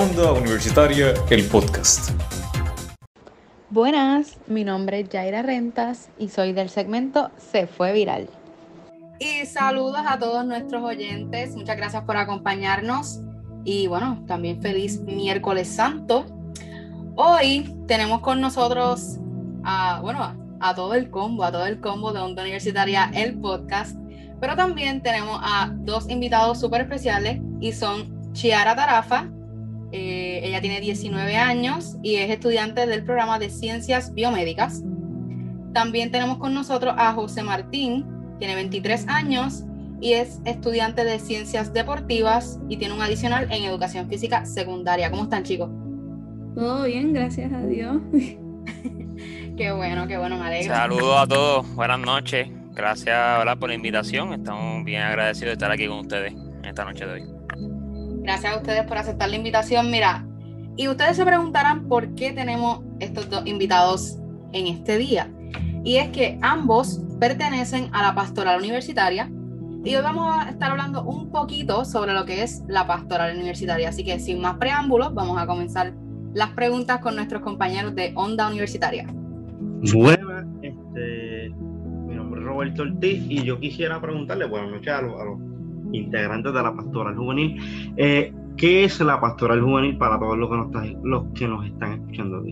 [0.00, 2.10] Onda Universitaria, el podcast.
[3.68, 8.28] Buenas, mi nombre es Jaira Rentas y soy del segmento Se fue viral.
[9.18, 13.22] Y saludos a todos nuestros oyentes, muchas gracias por acompañarnos
[13.64, 16.26] y bueno, también feliz miércoles santo.
[17.16, 19.18] Hoy tenemos con nosotros
[19.64, 23.98] a, bueno, a todo el combo, a todo el combo de Onda Universitaria, el podcast,
[24.40, 29.28] pero también tenemos a dos invitados súper especiales y son Chiara Tarafa,
[29.92, 34.82] eh, ella tiene 19 años y es estudiante del programa de Ciencias Biomédicas.
[35.72, 38.06] También tenemos con nosotros a José Martín,
[38.38, 39.64] tiene 23 años
[40.00, 45.10] y es estudiante de Ciencias Deportivas y tiene un adicional en Educación Física Secundaria.
[45.10, 45.70] ¿Cómo están chicos?
[46.54, 47.96] Todo bien, gracias a Dios.
[49.56, 50.74] qué bueno, qué bueno, me alegro.
[50.74, 52.48] Saludos a todos, buenas noches.
[52.74, 53.16] Gracias
[53.58, 54.32] por la invitación.
[54.34, 57.37] Estamos bien agradecidos de estar aquí con ustedes en esta noche de hoy.
[58.28, 59.90] Gracias a ustedes por aceptar la invitación.
[59.90, 60.22] Mira,
[60.76, 64.18] y ustedes se preguntarán por qué tenemos estos dos invitados
[64.52, 65.32] en este día.
[65.82, 69.32] Y es que ambos pertenecen a la pastoral universitaria
[69.82, 73.88] y hoy vamos a estar hablando un poquito sobre lo que es la pastoral universitaria.
[73.88, 75.94] Así que sin más preámbulos, vamos a comenzar
[76.34, 79.06] las preguntas con nuestros compañeros de Onda Universitaria.
[79.94, 81.48] Buenas, este,
[82.06, 85.38] mi nombre es Roberto Ortiz y yo quisiera preguntarle, buenas noches a los, a los
[85.92, 87.92] integrantes de la pastoral juvenil.
[87.96, 90.48] Eh, ¿Qué es la pastoral juvenil para todos los
[91.34, 92.42] que nos, están escuchando?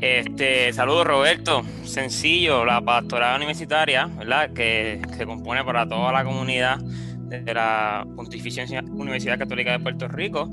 [0.00, 4.52] Este, saludos Roberto, sencillo, la pastoral universitaria, ¿verdad?
[4.52, 10.48] Que se compone para toda la comunidad de la Pontificia Universidad Católica de Puerto Rico,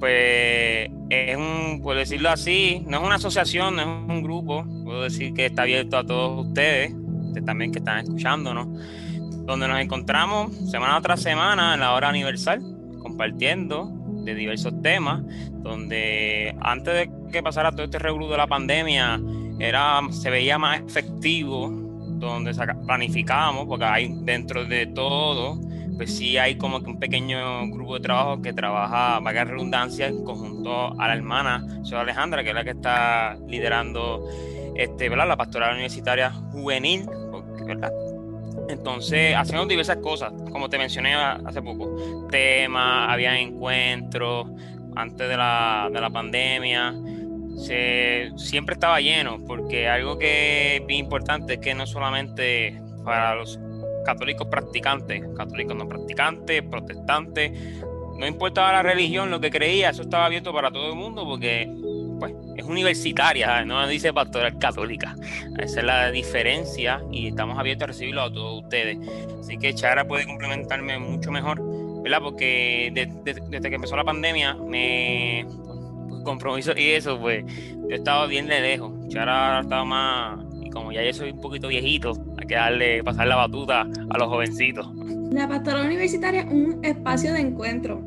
[0.00, 5.02] pues es un, puedo decirlo así, no es una asociación, no es un grupo, puedo
[5.02, 6.94] decir que está abierto a todos ustedes
[7.42, 8.68] también que están escuchándonos
[9.46, 12.60] donde nos encontramos semana tras semana en la hora universal,
[12.98, 13.90] compartiendo
[14.24, 19.20] de diversos temas, donde antes de que pasara todo este revuelo de la pandemia,
[19.58, 21.70] era, se veía más efectivo,
[22.18, 22.52] donde
[22.86, 25.60] planificábamos, porque hay dentro de todo,
[25.96, 30.24] pues sí hay como que un pequeño grupo de trabajo que trabaja, vaga redundancia, en
[30.24, 34.26] conjunto a la hermana, soy Alejandra, que es la que está liderando
[34.74, 37.06] este, la pastoral universitaria juvenil,
[37.64, 37.90] ¿verdad?
[38.68, 42.26] Entonces, hacemos diversas cosas, como te mencioné hace poco.
[42.30, 44.48] Temas, había encuentros
[44.94, 46.94] antes de la, de la pandemia.
[47.58, 53.34] Se, siempre estaba lleno, porque algo que es bien importante es que no solamente para
[53.36, 53.58] los
[54.04, 57.52] católicos practicantes, católicos no practicantes, protestantes,
[58.16, 61.68] no importaba la religión, lo que creía, eso estaba abierto para todo el mundo, porque
[62.18, 65.14] pues, es universitaria, no dice pastoral católica.
[65.58, 68.98] Esa es la diferencia y estamos abiertos a recibirlo a todos ustedes.
[69.40, 71.60] Así que Chara puede complementarme mucho mejor,
[72.02, 72.20] ¿verdad?
[72.22, 72.90] Porque
[73.24, 75.46] desde que empezó la pandemia, me
[76.08, 77.44] pues, compromiso y eso, pues
[77.88, 78.92] yo estaba bien de lejos.
[79.08, 83.26] Chara estaba más, y como ya yo soy un poquito viejito, hay que darle, pasar
[83.26, 84.88] la batuta a los jovencitos.
[85.30, 88.02] La pastoral universitaria es un espacio de encuentro.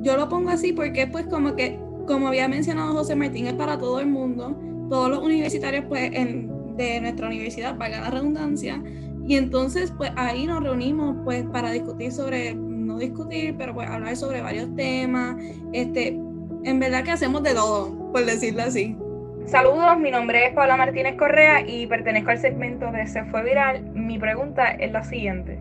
[0.00, 3.78] Yo lo pongo así porque pues como que como había mencionado José Martín, es para
[3.78, 4.58] todo el mundo,
[4.88, 8.82] todos los universitarios pues, de nuestra universidad, valga la redundancia,
[9.26, 14.16] y entonces pues ahí nos reunimos pues para discutir sobre, no discutir, pero pues hablar
[14.16, 15.36] sobre varios temas,
[15.72, 16.18] este,
[16.64, 18.96] en verdad que hacemos de todo, por decirlo así.
[19.44, 23.82] Saludos, mi nombre es Paula Martínez Correa y pertenezco al segmento de Se Fue Viral.
[23.94, 25.58] Mi pregunta es la siguiente.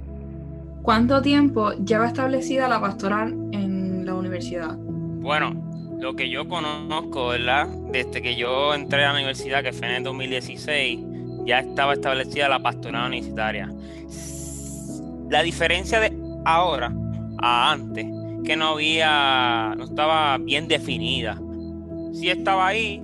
[0.82, 4.78] ¿Cuánto tiempo lleva establecida la pastoral en la universidad?
[4.78, 5.67] Bueno,
[6.00, 7.68] lo que yo conozco, ¿verdad?
[7.92, 11.00] Desde que yo entré a la universidad, que fue en el 2016,
[11.46, 13.70] ya estaba establecida la pastoral universitaria.
[15.30, 16.14] La diferencia de
[16.46, 16.94] ahora
[17.40, 18.06] a antes,
[18.46, 21.40] que no había, no estaba bien definida.
[22.14, 23.02] Sí estaba ahí,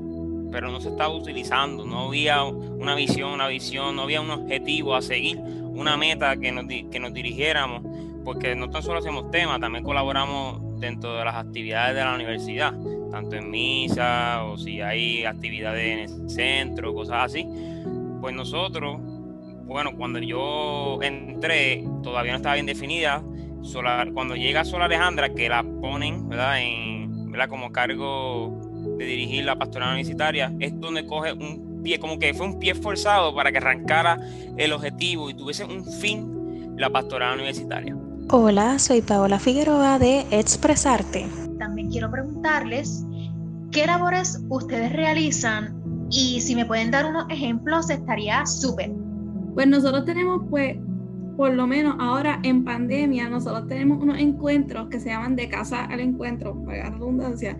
[0.52, 4.96] pero no se estaba utilizando, no había una visión, una visión, no había un objetivo
[4.96, 7.82] a seguir, una meta que nos, que nos dirigiéramos,
[8.24, 12.74] porque no tan solo hacemos temas, también colaboramos dentro de las actividades de la universidad,
[13.10, 17.48] tanto en misa o si hay actividades en el centro, cosas así.
[18.22, 19.00] Pues nosotros,
[19.66, 23.24] bueno, cuando yo entré, todavía no estaba bien definida.
[24.14, 26.62] Cuando llega Sola Alejandra, que la ponen, ¿verdad?
[26.62, 27.48] En, ¿verdad?
[27.48, 28.60] Como cargo
[28.98, 32.76] de dirigir la pastoral universitaria, es donde coge un pie, como que fue un pie
[32.76, 34.20] forzado para que arrancara
[34.58, 37.96] el objetivo y tuviese un fin la pastoral universitaria.
[38.30, 41.28] Hola, soy Paola Figueroa de Expresarte.
[41.60, 43.06] También quiero preguntarles
[43.72, 48.92] qué labores ustedes realizan y si me pueden dar unos ejemplos estaría súper.
[49.54, 50.78] Pues nosotros tenemos pues
[51.36, 55.86] por lo menos ahora en pandemia, nosotros tenemos unos encuentros que se llaman de casa
[55.86, 57.58] al encuentro, para la redundancia,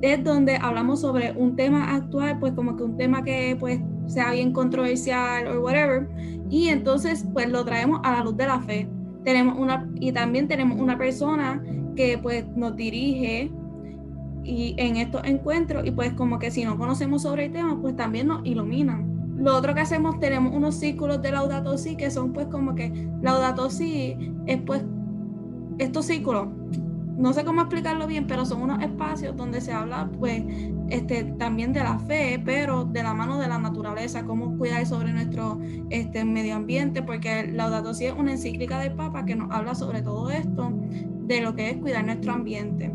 [0.00, 4.32] es donde hablamos sobre un tema actual, pues como que un tema que pues sea
[4.32, 6.08] bien controversial o whatever,
[6.48, 8.88] y entonces pues lo traemos a la luz de la fe.
[9.24, 11.62] Tenemos una, y también tenemos una persona
[11.96, 13.50] que pues nos dirige
[14.44, 17.96] y en estos encuentros y pues como que si no conocemos sobre el tema, pues
[17.96, 19.36] también nos iluminan.
[19.36, 23.08] Lo otro que hacemos, tenemos unos círculos de Laudato Si que son pues como que
[23.22, 24.16] Laudato Si
[24.46, 24.84] es pues
[25.78, 26.48] estos círculos
[27.18, 30.44] no sé cómo explicarlo bien, pero son unos espacios donde se habla pues
[30.90, 35.12] este, también de la fe, pero de la mano de la naturaleza, cómo cuidar sobre
[35.12, 35.58] nuestro
[35.90, 40.02] este, medio ambiente, porque Laudato Si es una encíclica del Papa que nos habla sobre
[40.02, 40.72] todo esto,
[41.26, 42.92] de lo que es cuidar nuestro ambiente.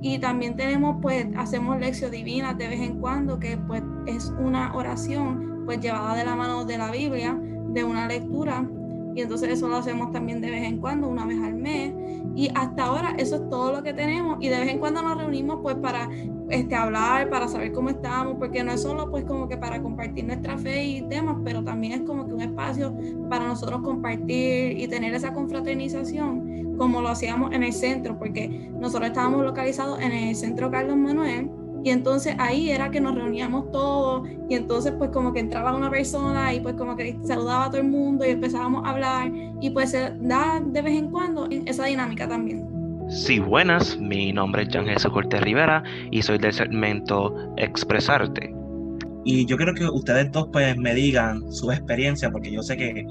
[0.00, 4.74] Y también tenemos, pues, hacemos lección divina de vez en cuando, que pues es una
[4.74, 8.66] oración, pues llevada de la mano de la Biblia, de una lectura
[9.14, 11.92] y entonces eso lo hacemos también de vez en cuando, una vez al mes.
[12.34, 15.18] Y hasta ahora eso es todo lo que tenemos y de vez en cuando nos
[15.18, 16.08] reunimos pues para
[16.52, 20.24] este, hablar, para saber cómo estamos, porque no es solo pues como que para compartir
[20.26, 22.94] nuestra fe y temas, pero también es como que un espacio
[23.30, 29.08] para nosotros compartir y tener esa confraternización como lo hacíamos en el centro, porque nosotros
[29.08, 31.50] estábamos localizados en el centro Carlos Manuel
[31.84, 35.90] y entonces ahí era que nos reuníamos todos y entonces pues como que entraba una
[35.90, 39.70] persona y pues como que saludaba a todo el mundo y empezábamos a hablar y
[39.70, 42.81] pues se da de vez en cuando esa dinámica también.
[43.12, 48.54] Sí, buenas, mi nombre es Jan Jesús Cortés Rivera y soy del segmento Expresarte.
[49.26, 53.04] Y yo quiero que ustedes dos pues me digan su experiencia, porque yo sé que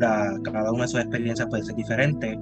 [0.00, 2.36] cada una de sus experiencias puede ser diferente.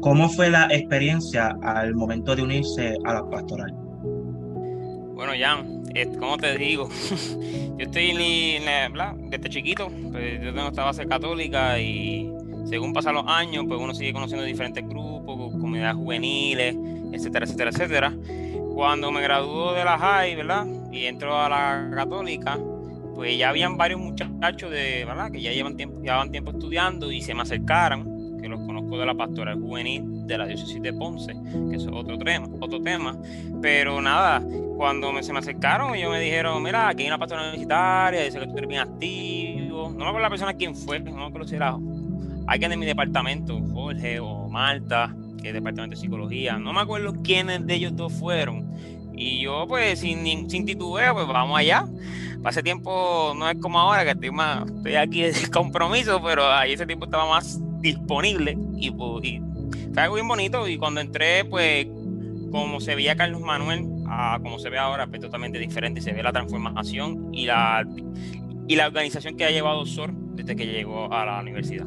[0.00, 3.72] ¿Cómo fue la experiencia al momento de unirse a la pastoral?
[5.14, 5.84] Bueno, Jan,
[6.18, 6.88] como te digo,
[7.78, 8.14] yo estoy
[9.30, 12.32] desde chiquito, pues, yo tengo esta base católica y
[12.64, 15.11] según pasan los años, pues uno sigue conociendo diferentes grupos,
[15.72, 16.76] comunidades juveniles,
[17.12, 18.12] etcétera, etcétera, etcétera.
[18.74, 20.66] Cuando me graduó de la high, ¿verdad?
[20.90, 22.58] Y entro a la católica,
[23.14, 25.30] pues ya habían varios muchachos de, ¿verdad?
[25.30, 29.06] Que ya llevan tiempo, llevaban tiempo estudiando y se me acercaron, que los conozco de
[29.06, 31.34] la pastoral juvenil de la diócesis de Ponce,
[31.70, 33.16] que es otro tema, otro tema.
[33.62, 34.42] Pero nada,
[34.76, 38.38] cuando me, se me acercaron, ellos me dijeron, mira, aquí hay una pastora universitaria, dice
[38.40, 39.88] que tú eres bien activo.
[39.88, 41.78] No me acuerdo la persona quién fue, no me acuerdo si era
[42.46, 45.14] alguien de mi departamento, Jorge o Marta,
[45.48, 46.58] es departamento de psicología.
[46.58, 48.72] No me acuerdo quiénes de ellos dos fueron.
[49.14, 51.86] Y yo, pues, sin, sin titubeo, pues vamos allá.
[52.42, 56.72] Para tiempo no es como ahora, que estoy, más, estoy aquí de compromiso, pero ahí
[56.72, 59.40] ese tiempo estaba más disponible y, pues, y
[59.92, 60.66] fue algo bien bonito.
[60.66, 61.86] Y cuando entré, pues,
[62.50, 66.00] como se veía Carlos Manuel, a como se ve ahora, pues totalmente diferente.
[66.00, 67.86] Se ve la transformación y la,
[68.68, 71.86] y la organización que ha llevado SOR desde que llegó a la universidad.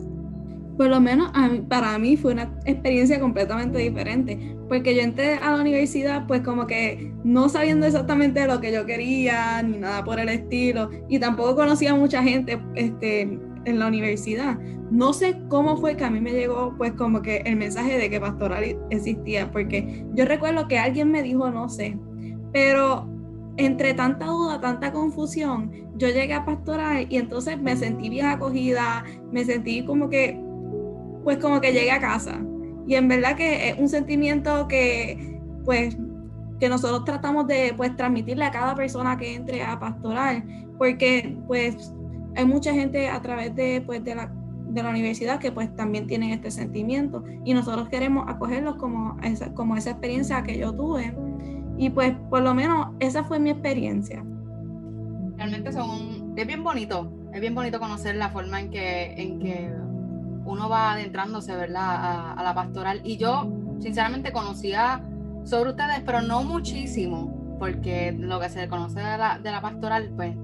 [0.77, 1.31] Por lo menos
[1.69, 6.67] para mí fue una experiencia completamente diferente, porque yo entré a la universidad pues como
[6.67, 11.55] que no sabiendo exactamente lo que yo quería, ni nada por el estilo, y tampoco
[11.55, 14.59] conocía a mucha gente este, en la universidad.
[14.91, 18.09] No sé cómo fue que a mí me llegó pues como que el mensaje de
[18.09, 21.97] que pastoral existía, porque yo recuerdo que alguien me dijo, no sé,
[22.51, 23.09] pero
[23.57, 29.03] entre tanta duda, tanta confusión, yo llegué a pastoral y entonces me sentí bien acogida,
[29.31, 30.41] me sentí como que,
[31.25, 32.39] pues como que llegué a casa.
[32.87, 35.97] Y en verdad que es un sentimiento que, pues,
[36.59, 40.43] que nosotros tratamos de, pues, transmitirle a cada persona que entre a pastoral,
[40.77, 41.93] porque, pues,
[42.35, 44.31] hay mucha gente a través de, pues, de la
[44.67, 49.53] de la universidad que pues también tienen este sentimiento y nosotros queremos acogerlos como esa,
[49.53, 51.15] como esa experiencia que yo tuve
[51.77, 54.25] y pues por lo menos esa fue mi experiencia.
[55.37, 59.71] Realmente son, es bien bonito, es bien bonito conocer la forma en que, en que
[60.45, 62.37] uno va adentrándose, ¿verdad?
[62.37, 63.01] A, la pastoral.
[63.03, 65.01] Y yo, sinceramente, conocía
[65.43, 70.11] sobre ustedes, pero no muchísimo, porque lo que se conoce de la, de la pastoral,
[70.15, 70.35] pues,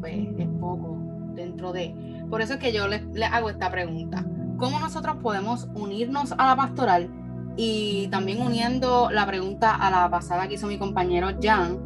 [0.00, 0.98] pues es poco
[1.34, 1.94] dentro de...
[2.30, 4.24] Por eso es que yo les, les hago esta pregunta.
[4.58, 7.10] ¿Cómo nosotros podemos unirnos a la pastoral
[7.56, 11.78] y también uniendo la pregunta a la pasada que hizo mi compañero Jan,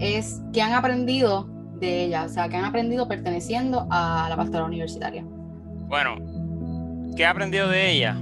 [0.00, 4.64] es qué han aprendido de ella, o sea, qué han aprendido perteneciendo a la pastora
[4.64, 5.24] universitaria.
[5.86, 6.16] Bueno,
[7.16, 8.16] ¿qué he aprendido de ella?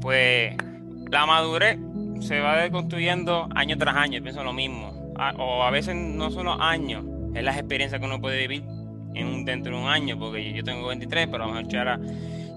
[0.00, 0.54] Pues
[1.10, 1.78] la madurez
[2.20, 4.92] se va construyendo año tras año, pienso lo mismo.
[5.38, 8.64] O a veces no son los años, es las experiencias que uno puede vivir
[9.14, 12.00] en un, dentro de un año, porque yo tengo 23, pero a lo mejor Chara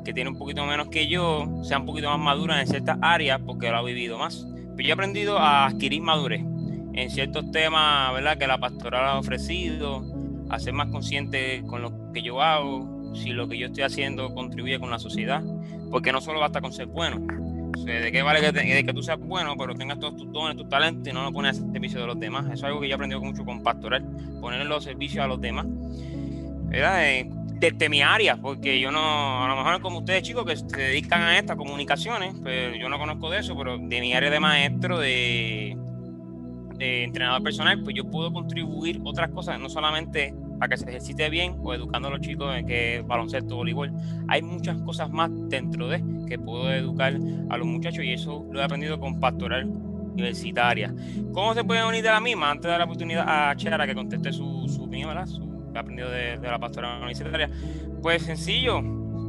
[0.03, 3.39] que tiene un poquito menos que yo, sea un poquito más madura en ciertas áreas
[3.45, 4.47] porque lo ha vivido más.
[4.75, 6.41] Pero yo he aprendido a adquirir madurez
[6.93, 8.37] en ciertos temas, ¿verdad?
[8.37, 10.03] Que la pastoral ha ofrecido,
[10.49, 14.33] a ser más consciente con lo que yo hago, si lo que yo estoy haciendo
[14.33, 15.43] contribuye con la sociedad,
[15.91, 17.19] porque no solo basta con ser bueno,
[17.85, 21.07] ¿De qué vale que, que, tú seas bueno, pero tengas todos tus dones, tus talentos
[21.07, 22.45] y no lo pones al servicio de los demás?
[22.45, 24.05] Eso es algo que yo he aprendido mucho con pastoral,
[24.39, 25.65] ponerlo al servicio a los demás.
[26.71, 27.29] Eh,
[27.59, 31.21] desde mi área, porque yo no, a lo mejor como ustedes chicos que se dedican
[31.21, 34.99] a estas comunicaciones, pues yo no conozco de eso, pero de mi área de maestro,
[34.99, 35.77] de,
[36.77, 41.27] de entrenador personal, pues yo puedo contribuir otras cosas, no solamente para que se ejercite
[41.31, 43.91] bien o educando a los chicos en que baloncesto, voleibol.
[44.27, 47.17] Hay muchas cosas más dentro de que puedo educar
[47.49, 50.93] a los muchachos y eso lo he aprendido con pastoral universitaria.
[51.33, 52.51] ¿Cómo se pueden unir de la misma?
[52.51, 55.27] Antes de dar la oportunidad a Chara que conteste su, su opinión, ¿verdad?
[55.71, 57.49] que ha aprendido de, la pastoral universitaria.
[58.03, 58.81] Pues sencillo,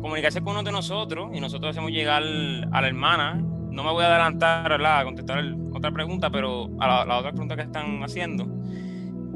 [0.02, 3.36] comunicarse con uno de nosotros y nosotros hacemos llegar a la hermana.
[3.70, 7.62] No me voy a adelantar a contestar otra pregunta, pero a la, otra pregunta que
[7.62, 8.46] están haciendo.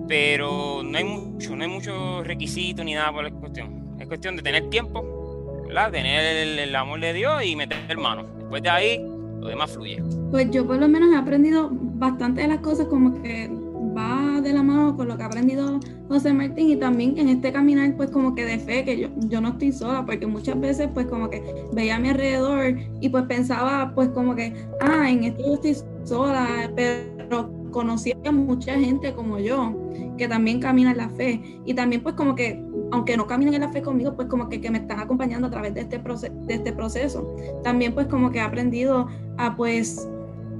[0.08, 3.96] Pero no hay mucho, no hay mucho requisito ni nada por la cuestión.
[3.98, 5.90] Es cuestión de tener tiempo, ¿verdad?
[5.90, 8.24] Tener el, amor de Dios y meter mano.
[8.38, 8.98] Después de ahí,
[9.40, 10.02] lo demás fluye.
[10.30, 13.50] Pues yo por lo menos he aprendido bastante de las cosas como que
[13.96, 17.52] va de la mano con lo que ha aprendido José Martín y también en este
[17.52, 20.88] caminar pues como que de fe que yo, yo no estoy sola porque muchas veces
[20.92, 25.24] pues como que veía a mi alrededor y pues pensaba pues como que ah en
[25.24, 29.76] esto yo estoy sola pero conocí a mucha gente como yo
[30.16, 31.60] que también camina en la fe.
[31.66, 34.58] Y también pues como que aunque no caminen en la fe conmigo pues como que,
[34.70, 37.36] me están acompañando a través de este, proceso, de este proceso.
[37.62, 40.08] También pues como que he aprendido a pues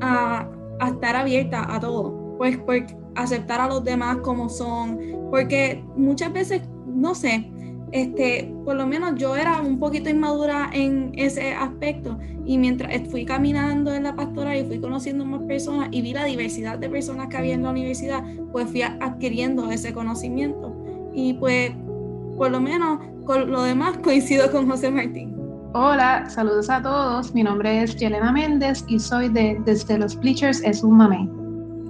[0.03, 0.47] a,
[0.87, 2.37] estar abierta a todo.
[2.37, 4.99] Pues porque aceptar a los demás como son,
[5.31, 7.51] porque muchas veces, no sé,
[7.93, 13.25] este, por lo menos yo era un poquito inmadura en ese aspecto y mientras fui
[13.25, 17.29] caminando en la pastora y fui conociendo más personas y vi la diversidad de personas
[17.29, 20.75] que había en la universidad, pues fui adquiriendo ese conocimiento
[21.15, 21.73] y pues
[22.37, 25.35] por lo menos con lo demás coincido con José Martín.
[25.75, 27.35] Hola, saludos a todos.
[27.35, 31.29] Mi nombre es Yelena Méndez y soy de Desde los Bleachers es un mamé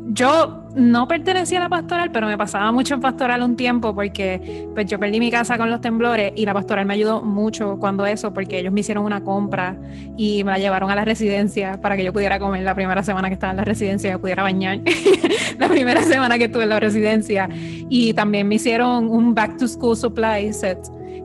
[0.09, 4.69] yo no pertenecía a la pastoral, pero me pasaba mucho en pastoral un tiempo porque
[4.75, 8.07] pues yo perdí mi casa con los temblores y la pastoral me ayudó mucho cuando
[8.07, 9.77] eso, porque ellos me hicieron una compra
[10.17, 13.29] y me la llevaron a la residencia para que yo pudiera comer la primera semana
[13.29, 14.81] que estaba en la residencia, yo pudiera bañar
[15.59, 17.49] la primera semana que estuve en la residencia.
[17.89, 20.79] Y también me hicieron un back to school supply set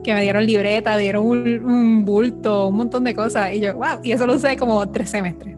[0.04, 3.54] que me dieron libreta, dieron un, un bulto, un montón de cosas.
[3.54, 5.51] Y yo, wow, y eso lo usé como tres semestres.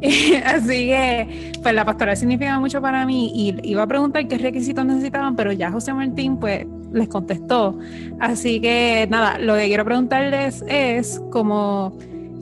[0.44, 4.84] Así que, pues la pastoral significa mucho para mí y iba a preguntar qué requisitos
[4.84, 7.78] necesitaban, pero ya José Martín, pues, les contestó.
[8.18, 11.96] Así que, nada, lo que quiero preguntarles es como,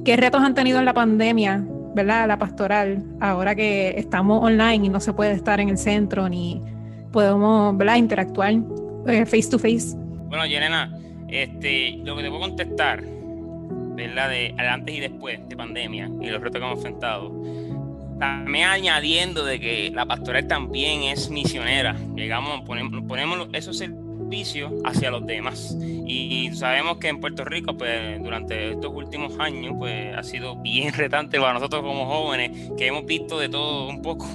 [0.05, 4.88] ¿qué retos han tenido en la pandemia, verdad, la pastoral, ahora que estamos online y
[4.88, 6.62] no se puede estar en el centro ni
[7.12, 8.53] podemos, ¿verdad?, interactuar
[9.09, 9.97] eh, face to face.
[10.29, 10.97] Bueno, Yelena,
[11.29, 13.18] este, lo que te puedo contestar
[14.07, 14.31] ¿verdad?
[14.31, 17.33] De antes y después de pandemia y los retos que hemos enfrentado.
[18.19, 21.97] También añadiendo de que la pastoral también es misionera.
[22.17, 25.76] Llegamos, ponemos, ponemos esos servicios hacia los demás.
[25.81, 30.93] Y sabemos que en Puerto Rico, pues durante estos últimos años, pues ha sido bien
[30.97, 34.26] retante para nosotros como jóvenes, que hemos visto de todo un poco.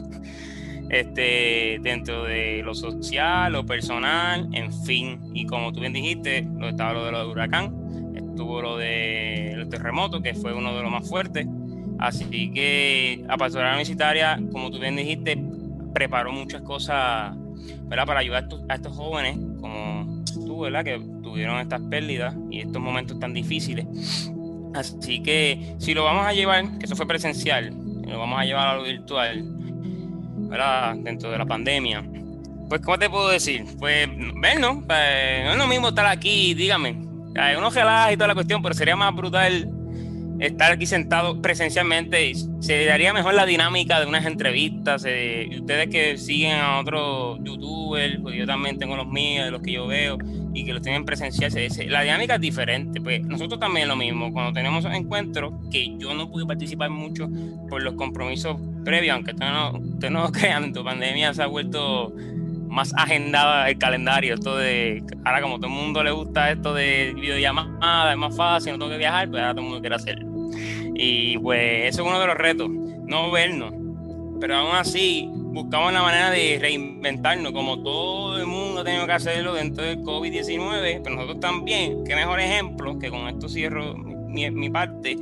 [0.90, 5.20] Este, dentro de lo social, lo personal, en fin.
[5.34, 7.83] Y como tú bien dijiste, lo estaba lo de lo de huracán,
[8.36, 11.48] tuvo lo del terremoto, que fue uno de los más fuertes.
[12.00, 15.42] Así que a Pastoral Universitaria, como tú bien dijiste,
[15.94, 17.36] preparó muchas cosas
[17.90, 20.84] para ayudar a estos jóvenes como tú, ¿verdad?
[20.84, 23.86] que tuvieron estas pérdidas y estos momentos tan difíciles.
[24.74, 27.74] Así que si lo vamos a llevar, que eso fue presencial,
[28.06, 29.44] lo vamos a llevar a lo virtual,
[30.50, 30.96] ¿verdad?
[30.96, 32.04] dentro de la pandemia,
[32.70, 33.66] pues ¿cómo te puedo decir?
[33.80, 34.10] Pues
[34.42, 36.98] vernos, pues, no es lo mismo estar aquí, dígame,
[37.58, 39.70] uno relaja y toda la cuestión, pero sería más brutal
[40.40, 42.34] estar aquí sentado presencialmente.
[42.60, 45.04] Se daría mejor la dinámica de unas entrevistas.
[45.08, 49.72] Eh, ustedes que siguen a otros youtubers, pues yo también tengo los míos, los que
[49.72, 50.18] yo veo,
[50.54, 51.52] y que los tienen presencial,
[51.88, 53.02] la dinámica es diferente.
[53.02, 54.32] Pues nosotros también lo mismo.
[54.32, 57.30] Cuando tenemos encuentros, que yo no pude participar mucho
[57.70, 62.14] por los compromisos previos, aunque ustedes no, ustedes no crean, tu pandemia se ha vuelto
[62.74, 64.34] más agendada el calendario.
[64.34, 68.74] Esto de, ahora como todo el mundo le gusta esto de videollamada, es más fácil,
[68.74, 70.28] no tengo que viajar, pues ahora todo el mundo quiere hacerlo.
[70.96, 73.74] Y pues eso es uno de los retos, no vernos.
[74.42, 79.14] Pero aún así, buscamos la manera de reinventarnos, como todo el mundo ha tenido que
[79.14, 84.50] hacerlo dentro del COVID-19, pero nosotros también, qué mejor ejemplo, que con esto cierro mi,
[84.50, 85.16] mi parte,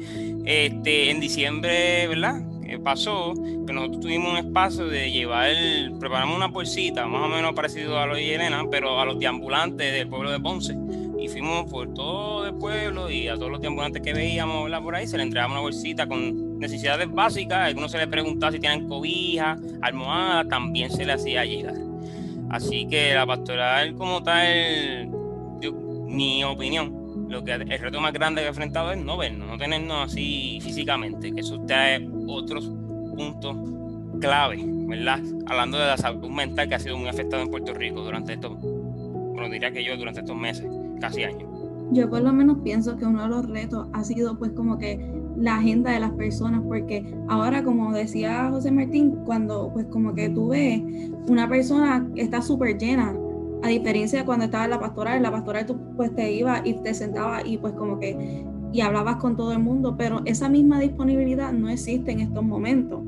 [0.46, 2.42] este, en diciembre, ¿verdad?
[2.80, 3.34] Pasó,
[3.66, 5.52] que nosotros tuvimos un espacio de llevar,
[6.00, 9.94] preparamos una bolsita, más o menos parecido a lo de Elena, pero a los deambulantes
[9.94, 10.76] del pueblo de Ponce.
[11.20, 15.08] Y fuimos por todo el pueblo y a todos los ambulantes que veíamos por ahí
[15.08, 17.60] se le entregaba una bolsita con necesidades básicas.
[17.60, 21.76] A algunos se les preguntaba si tienen cobija, almohada, también se le hacía llegar.
[22.50, 25.10] Así que la pastoral como tal,
[26.08, 27.01] mi opinión,
[27.32, 30.60] lo que el reto más grande que he enfrentado es no vernos, no tenernos así
[30.62, 32.70] físicamente, que eso trae otros
[33.16, 33.56] puntos
[34.20, 35.20] clave, ¿verdad?
[35.48, 38.60] Hablando de la salud mental que ha sido muy afectada en Puerto Rico durante estos,
[38.62, 40.70] bueno, diría que yo durante estos meses,
[41.00, 41.50] casi años.
[41.92, 45.00] Yo por lo menos pienso que uno de los retos ha sido pues como que
[45.38, 50.30] la agenda de las personas, porque ahora como decía José Martín, cuando pues como que
[50.30, 50.82] tú ves
[51.28, 53.16] una persona está súper llena,
[53.64, 56.62] a diferencia de cuando estaba en la pastoral, en la pastoral tú pues te ibas
[56.66, 60.48] y te sentabas y pues como que y hablabas con todo el mundo, pero esa
[60.50, 63.02] misma disponibilidad no existe en estos momentos.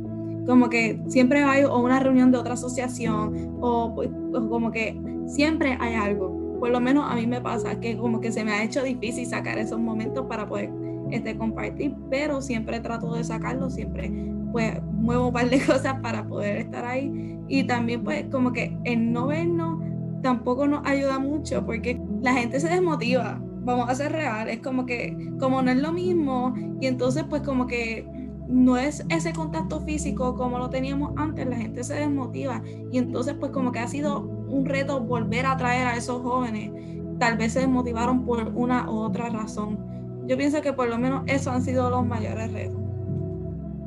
[0.46, 4.10] Como que siempre hay o una reunión de otra asociación o, pues,
[4.50, 6.58] como que siempre hay algo.
[6.60, 9.26] Por lo menos a mí me pasa que como que se me ha hecho difícil
[9.26, 10.70] sacar esos momentos para poder
[11.12, 14.12] este, compartir, pero siempre trato de sacarlo, siempre
[14.52, 17.40] pues muevo un par de cosas para poder estar ahí.
[17.48, 19.83] Y también pues como que el no vernos
[20.24, 25.16] tampoco nos ayuda mucho porque la gente se desmotiva, vamos a ser reales, como que
[25.40, 28.08] como no es lo mismo y entonces pues como que
[28.48, 32.62] no es ese contacto físico como lo teníamos antes, la gente se desmotiva
[32.92, 36.72] y entonces pues como que ha sido un reto volver a traer a esos jóvenes,
[37.20, 39.78] tal vez se desmotivaron por una u otra razón.
[40.26, 42.78] Yo pienso que por lo menos esos han sido los mayores retos.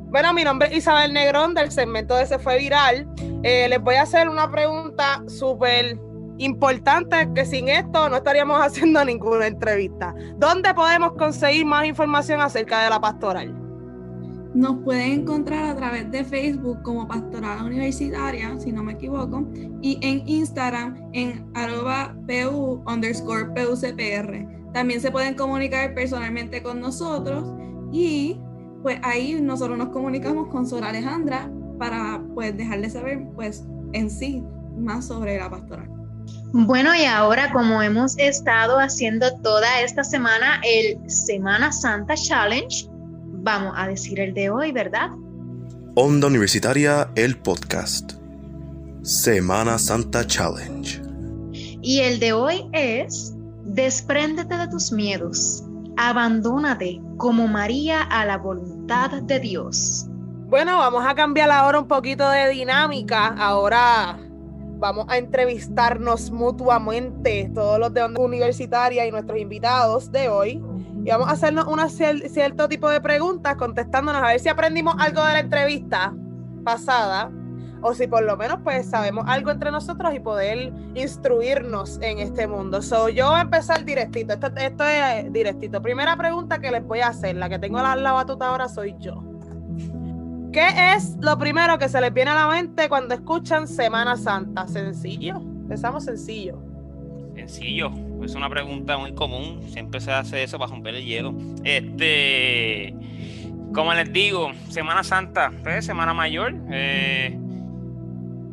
[0.09, 3.07] Bueno, mi nombre es Isabel Negrón del segmento de Se Fue Viral.
[3.43, 5.99] Eh, les voy a hacer una pregunta súper
[6.39, 10.13] importante que sin esto no estaríamos haciendo ninguna entrevista.
[10.37, 13.53] ¿Dónde podemos conseguir más información acerca de la pastoral?
[14.53, 19.45] Nos pueden encontrar a través de Facebook como Pastoral Universitaria, si no me equivoco,
[19.81, 24.47] y en Instagram en arroba pu underscore pucpr.
[24.73, 27.53] También se pueden comunicar personalmente con nosotros
[27.91, 28.39] y
[28.81, 34.43] pues ahí nosotros nos comunicamos con Sora Alejandra para pues dejarle saber pues en sí
[34.77, 35.96] más sobre la pastoral.
[36.53, 43.73] Bueno, y ahora como hemos estado haciendo toda esta semana el Semana Santa Challenge, vamos
[43.75, 45.09] a decir el de hoy, ¿verdad?
[45.95, 48.13] Onda Universitaria, el podcast.
[49.01, 51.01] Semana Santa Challenge.
[51.81, 53.33] Y el de hoy es,
[53.65, 55.65] despréndete de tus miedos,
[55.97, 60.05] abandónate como María a la voluntad de Dios.
[60.47, 63.27] Bueno, vamos a cambiar ahora un poquito de dinámica.
[63.37, 64.17] Ahora
[64.77, 70.61] vamos a entrevistarnos mutuamente, todos los de Onda Universitaria y nuestros invitados de hoy
[71.03, 75.23] y vamos a hacernos un cierto tipo de preguntas contestándonos a ver si aprendimos algo
[75.25, 76.13] de la entrevista
[76.65, 77.31] pasada
[77.81, 82.47] o si por lo menos pues sabemos algo entre nosotros y poder instruirnos en este
[82.47, 82.81] mundo.
[82.81, 85.81] So, yo voy a empezar directito, esto, esto es directito.
[85.81, 88.95] Primera pregunta que les voy a hacer, la que tengo la, la batuta ahora soy
[88.99, 89.26] yo.
[90.51, 94.67] ¿Qué es lo primero que se les viene a la mente cuando escuchan Semana Santa?
[94.67, 96.59] Sencillo, empezamos sencillo.
[97.35, 97.91] Sencillo,
[98.23, 101.35] es una pregunta muy común, siempre se hace eso para romper el hielo.
[101.63, 102.95] Este,
[103.73, 107.37] como les digo, Semana Santa, pues, Semana Mayor, eh,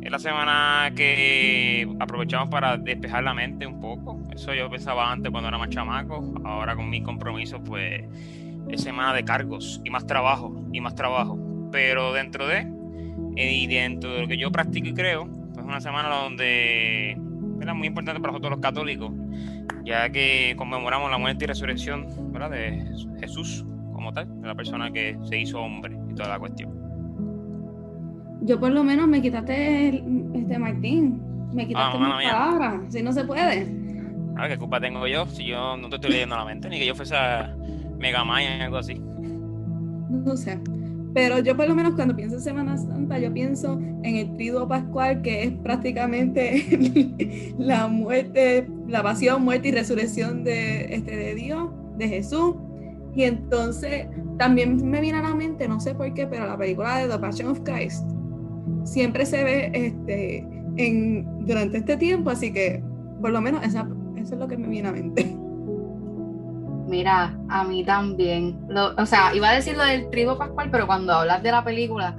[0.01, 4.19] es la semana que aprovechamos para despejar la mente un poco.
[4.31, 8.03] Eso yo pensaba antes cuando era más chamaco, ahora con mi compromiso, pues
[8.69, 11.54] es semana de cargos y más trabajo y más trabajo.
[11.75, 12.65] Pero dentro de,
[13.35, 17.75] y dentro de lo que yo practico y creo, pues es una semana donde es
[17.75, 19.11] muy importante para nosotros los católicos,
[19.83, 22.07] ya que conmemoramos la muerte y resurrección
[22.49, 22.85] de
[23.19, 26.71] Jesús como tal, de la persona que se hizo hombre y toda la cuestión.
[28.43, 30.01] Yo por lo menos me quitaste
[30.33, 31.21] este Martín,
[31.53, 33.67] me quitaste ah, mis palabras, si no se puede.
[34.37, 35.25] Ah, ¿qué culpa tengo yo?
[35.25, 37.17] Si yo no te estoy leyendo la mente, ni que yo fuese
[37.99, 38.93] Mega Maya o algo así.
[38.93, 40.57] No sé.
[41.15, 44.67] Pero yo por lo menos cuando pienso en Semana Santa, yo pienso en el triduo
[44.67, 51.69] pascual, que es prácticamente la muerte, la pasión, muerte y resurrección de, este, de Dios,
[51.97, 52.55] de Jesús.
[53.15, 56.97] Y entonces también me viene a la mente, no sé por qué, pero la película
[56.97, 58.05] de The Passion of Christ
[58.83, 62.83] siempre se ve este, en, durante este tiempo, así que
[63.21, 65.33] por lo menos eso es lo que me viene a la mente.
[66.87, 68.67] Mira, a mí también.
[68.97, 72.15] o sea, iba a decir lo del trigo pascual, pero cuando hablas de la película,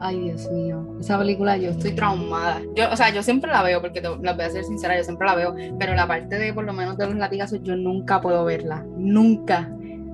[0.00, 2.60] ay Dios mío, esa película yo estoy traumada.
[2.76, 5.26] Yo, o sea, yo siempre la veo, porque te, voy a ser sincera, yo siempre
[5.26, 8.44] la veo, pero la parte de por lo menos de los latigazos, yo nunca puedo
[8.44, 9.70] verla, nunca.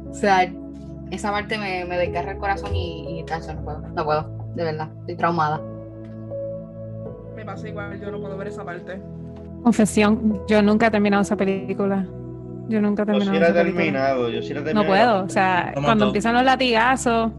[0.09, 0.53] O sea,
[1.11, 4.89] esa parte me, me desgarra el corazón y, y no puedo, no puedo, de verdad,
[5.01, 5.61] estoy traumada.
[7.35, 9.03] Me pasa igual, yo no puedo ver esa parte.
[9.65, 12.07] Confesión, yo nunca he terminado esa película.
[12.69, 13.83] Yo nunca he Yo sí terminado la he esa película.
[13.85, 14.89] terminado, yo sí la he No terminado.
[14.89, 17.33] puedo, o sea, cuando empiezan los latigazos,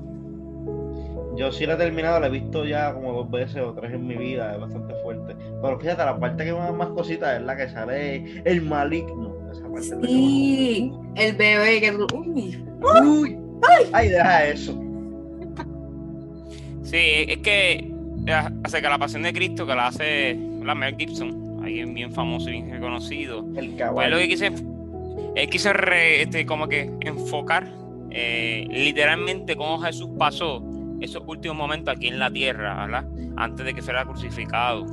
[1.38, 4.07] Yo sí la he terminado, la he visto ya como dos veces o tres en
[4.07, 5.35] mi vida, es bastante fuerte.
[5.61, 9.35] Pero fíjate, la parte que me da más cositas es la que sale el maligno.
[9.51, 12.07] Esa parte es Sí, el bebé que tú.
[12.15, 12.63] Uy,
[13.03, 13.38] Uy,
[13.91, 14.79] ay, deja eso.
[16.83, 17.91] Sí, es que
[18.27, 22.11] eh, hace que la pasión de Cristo, que la hace la Mel Gibson, alguien bien
[22.11, 23.39] famoso y bien reconocido.
[23.55, 24.09] El Pues caballo.
[24.11, 24.51] lo que quise,
[25.36, 27.67] él quiso re- este, como que enfocar
[28.10, 30.63] eh, literalmente cómo Jesús pasó
[31.02, 33.06] esos últimos momentos aquí en la tierra, ¿verdad?
[33.36, 34.86] Antes de que fuera crucificado.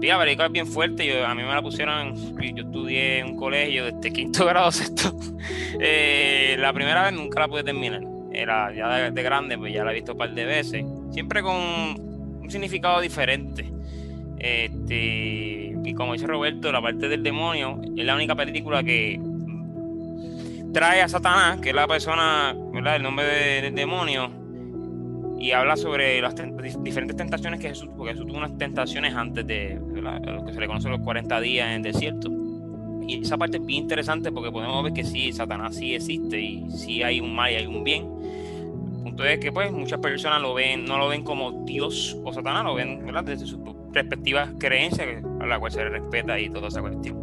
[0.00, 3.36] La película es bien fuerte, yo, a mí me la pusieron, yo estudié en un
[3.36, 5.14] colegio desde quinto grado sexto.
[5.78, 8.02] Eh, la primera vez nunca la pude terminar,
[8.32, 11.40] era ya de, de grande, pues ya la he visto un par de veces, siempre
[11.42, 13.70] con un significado diferente.
[14.38, 19.20] Este, y como dice Roberto, la parte del demonio es la única película que
[20.72, 22.96] trae a Satanás, que es la persona, ¿verdad?
[22.96, 24.30] El nombre de- del demonio,
[25.38, 29.14] y habla sobre las ten- dif- diferentes tentaciones que Jesús, porque Jesús tuvo unas tentaciones
[29.14, 32.30] antes de lo que se le conoce los 40 días en desierto.
[33.06, 36.70] Y esa parte es bien interesante porque podemos ver que sí, Satanás sí existe y
[36.70, 38.06] sí hay un mal y hay un bien.
[38.98, 42.32] El punto es que pues muchas personas lo ven, no lo ven como Dios o
[42.32, 43.58] Satanás, lo ven desde sus
[43.92, 45.08] respectivas creencias,
[45.40, 47.18] a la cual se le respeta y toda esa cuestión.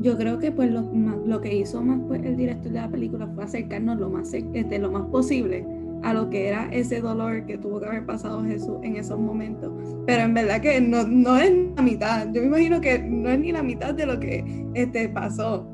[0.00, 0.82] Yo creo que pues lo,
[1.26, 4.78] lo que hizo más pues el director de la película fue acercarnos lo más, este,
[4.78, 5.66] lo más posible
[6.02, 9.72] a lo que era ese dolor que tuvo que haber pasado Jesús en esos momentos.
[10.06, 12.26] Pero en verdad que no, no es la mitad.
[12.32, 15.66] Yo me imagino que no es ni la mitad de lo que este, pasó.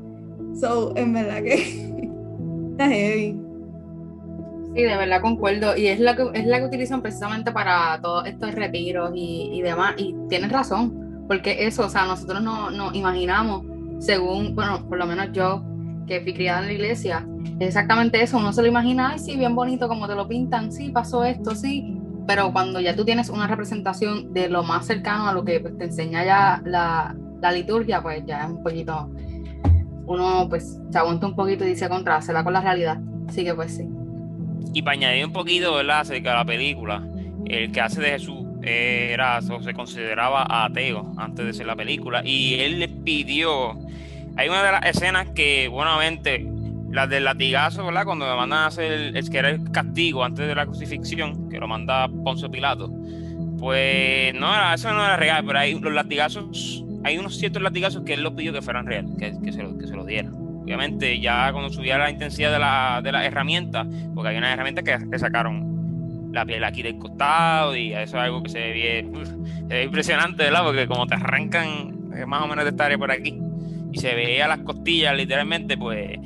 [0.59, 1.53] So, en verdad que
[2.71, 3.39] está heavy.
[4.75, 5.77] Sí, de verdad concuerdo.
[5.77, 9.61] Y es la que, es la que utilizan precisamente para todos estos retiros y, y
[9.61, 9.95] demás.
[9.97, 13.65] Y tienes razón, porque eso, o sea, nosotros no nos imaginamos,
[13.99, 15.63] según, bueno, por lo menos yo,
[16.07, 17.27] que fui criada en la iglesia,
[17.59, 18.37] es exactamente eso.
[18.37, 21.53] Uno se lo imagina, ay, sí, bien bonito como te lo pintan, sí, pasó esto,
[21.53, 21.97] sí.
[22.25, 25.77] Pero cuando ya tú tienes una representación de lo más cercano a lo que pues,
[25.77, 29.09] te enseña ya la, la liturgia, pues ya es un poquito,
[30.05, 32.99] uno pues se aguanta un poquito y dice contra, se la con la realidad.
[33.27, 33.87] Así que pues sí.
[34.73, 37.07] Y para añadir un poquito, ¿verdad?, acerca de la película,
[37.45, 42.21] el que hace de Jesús era o se consideraba ateo antes de ser la película,
[42.23, 43.77] y él le pidió.
[44.37, 46.47] Hay una de las escenas que, buenamente,
[46.91, 50.65] las del latigazo, ¿verdad?, cuando me mandan a hacer el, el castigo antes de la
[50.65, 52.91] crucifixión, que lo manda Poncio Pilato,
[53.57, 58.03] pues no era, eso no era real, pero hay los latigazos, hay unos ciertos latigazos
[58.03, 60.33] que él lo pidió que fueran real, que, se, lo, que se lo dieran.
[60.35, 64.83] Obviamente, ya cuando subía la intensidad de la, de las herramientas, porque hay unas herramientas
[64.83, 69.09] que le sacaron la piel aquí del costado, y eso es algo que se ve
[69.67, 70.63] se ve impresionante, ¿verdad?
[70.63, 73.39] Porque como te arrancan eh, más o menos de esta área por aquí,
[73.97, 76.19] se veía las costillas literalmente, pues.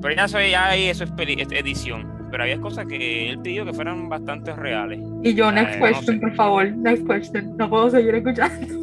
[0.00, 1.10] Pero ya eso, ya ahí eso es
[1.52, 2.06] edición.
[2.30, 5.00] Pero había cosas que él pidió que fueran bastante reales.
[5.22, 6.20] Y yo, Eh, next no question, sé.
[6.20, 7.56] por favor, next question.
[7.56, 8.66] No puedo seguir escuchando.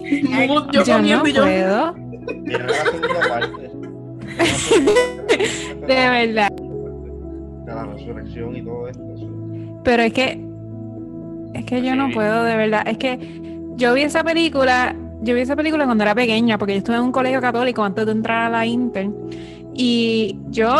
[0.00, 1.94] yo yo no comiendo y yo- puedo.
[5.86, 6.50] De verdad.
[6.50, 9.02] De la resurrección y todo esto.
[9.84, 10.40] Pero es que,
[11.54, 12.82] es que yo no puedo, de verdad.
[12.86, 13.18] Es que
[13.76, 17.02] yo vi esa película, yo vi esa película cuando era pequeña, porque yo estuve en
[17.02, 19.10] un colegio católico antes de entrar a la Inter.
[19.74, 20.74] Y yo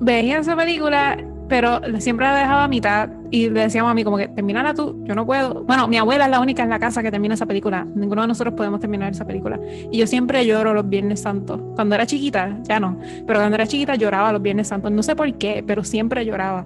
[0.00, 4.16] veía esa película, pero siempre la dejaba a mitad y le decíamos a mí como
[4.16, 5.64] que terminala tú, yo no puedo.
[5.64, 7.86] Bueno, mi abuela es la única en la casa que termina esa película.
[7.94, 9.58] Ninguno de nosotros podemos terminar esa película.
[9.90, 11.60] Y yo siempre lloro los Viernes Santos.
[11.74, 14.92] Cuando era chiquita, ya no, pero cuando era chiquita lloraba los Viernes Santos.
[14.92, 16.64] No sé por qué, pero siempre lloraba.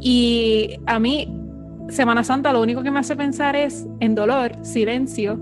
[0.00, 1.28] Y a mí,
[1.88, 5.38] Semana Santa, lo único que me hace pensar es en dolor, silencio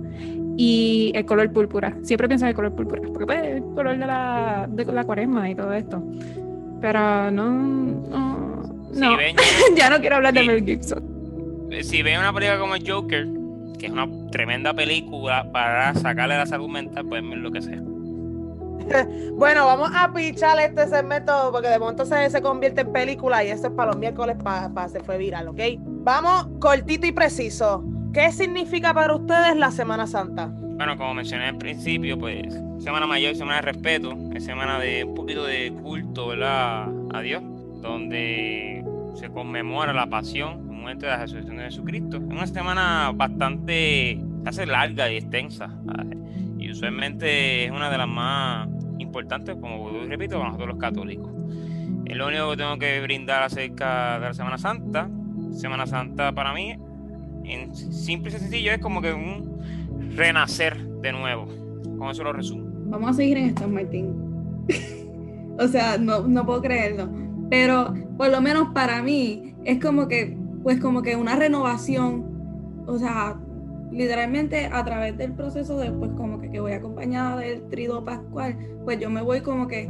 [0.56, 1.96] y el color púrpura.
[2.02, 5.04] Siempre pienso en el color púrpura, porque pues, es el color de la, de la
[5.04, 6.02] cuaresma y todo esto.
[6.80, 8.62] Pero no, no,
[8.92, 9.16] no.
[9.16, 9.36] ven,
[9.76, 11.02] ya no quiero hablar de Mel Gibson.
[11.82, 13.26] si ven una película como el Joker,
[13.78, 17.80] que es una tremenda película para sacarle la salud mental, pueden ver lo que sea.
[19.32, 23.48] Bueno, vamos a pichar este segmento porque de momento se, se convierte en película y
[23.48, 25.60] eso es para los miércoles, para se fue viral, ¿ok?
[25.78, 27.82] Vamos cortito y preciso.
[28.14, 30.46] ¿Qué significa para ustedes la Semana Santa?
[30.46, 35.16] Bueno, como mencioné al principio, pues Semana Mayor, Semana de Respeto, es semana de un
[35.16, 36.92] poquito de culto, ¿verdad?
[37.12, 37.42] A Dios,
[37.82, 42.18] donde se conmemora la pasión, la muerte de la resurrección de Jesucristo.
[42.18, 45.70] Es una semana bastante, hace larga y extensa,
[46.56, 48.68] y usualmente es una de las más
[49.00, 51.32] importantes, como repito, para nosotros los católicos.
[52.04, 55.10] Es lo único que tengo que brindar acerca de la Semana Santa.
[55.50, 56.76] Semana Santa para mí,
[57.44, 59.60] en simple y sencillo, es como que un
[60.16, 61.46] renacer de nuevo.
[61.98, 62.64] Con eso lo resumo.
[62.86, 64.14] Vamos a seguir en esto, Martín.
[65.58, 67.08] o sea, no, no puedo creerlo.
[67.50, 72.98] Pero por lo menos para mí es como que, pues como que una renovación, o
[72.98, 73.38] sea,
[73.90, 78.56] literalmente a través del proceso de, pues como que, que voy acompañada del trido pascual,
[78.84, 79.88] pues yo me voy como que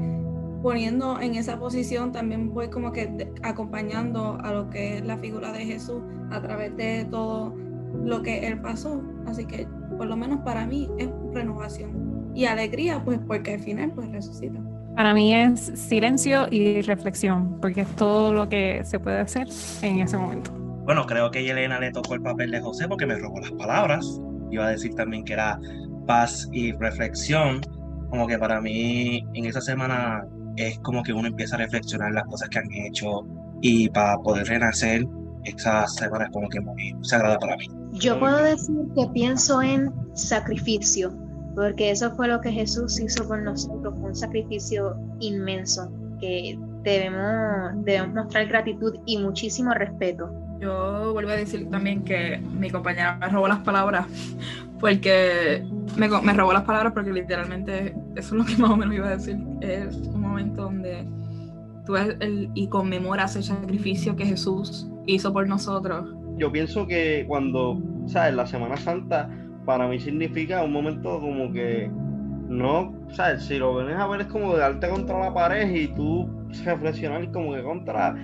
[0.65, 5.53] poniendo en esa posición, también voy como que acompañando a lo que es la figura
[5.53, 7.55] de Jesús a través de todo
[8.03, 9.03] lo que él pasó.
[9.27, 13.93] Así que por lo menos para mí es renovación y alegría, pues porque al final
[13.95, 14.59] pues resucita.
[14.97, 19.47] Para mí es silencio y reflexión, porque es todo lo que se puede hacer
[19.83, 20.51] en ese momento.
[20.85, 24.19] Bueno, creo que Elena le tocó el papel de José porque me robó las palabras.
[24.51, 25.61] Iba a decir también que era
[26.07, 27.61] paz y reflexión.
[28.09, 30.25] Como que para mí en esa semana
[30.57, 33.27] es como que uno empieza a reflexionar las cosas que han hecho
[33.61, 35.07] y para poder renacer,
[35.45, 37.67] esta semana es como que muy sagrada para mí.
[37.93, 41.15] Yo puedo decir que pienso en sacrificio,
[41.55, 48.15] porque eso fue lo que Jesús hizo por nosotros, un sacrificio inmenso que debemos, debemos
[48.15, 50.31] mostrar gratitud y muchísimo respeto.
[50.65, 54.07] Yo vuelvo a decir también que mi compañera me robó las palabras,
[54.81, 55.63] porque
[55.95, 59.17] me, robó las palabras porque literalmente eso es lo que más o menos iba a
[59.17, 59.37] decir.
[59.61, 61.07] Es un momento donde
[61.85, 66.17] tú ves el, y conmemoras el sacrificio que Jesús hizo por nosotros.
[66.39, 68.35] Yo pienso que cuando, ¿sabes?
[68.35, 69.29] La Semana Santa
[69.67, 71.91] para mí significa un momento como que
[72.49, 73.45] no, ¿sabes?
[73.45, 76.27] Si lo vienes a ver es como de darte contra la pared y tú
[76.65, 78.15] reflexionar como que contra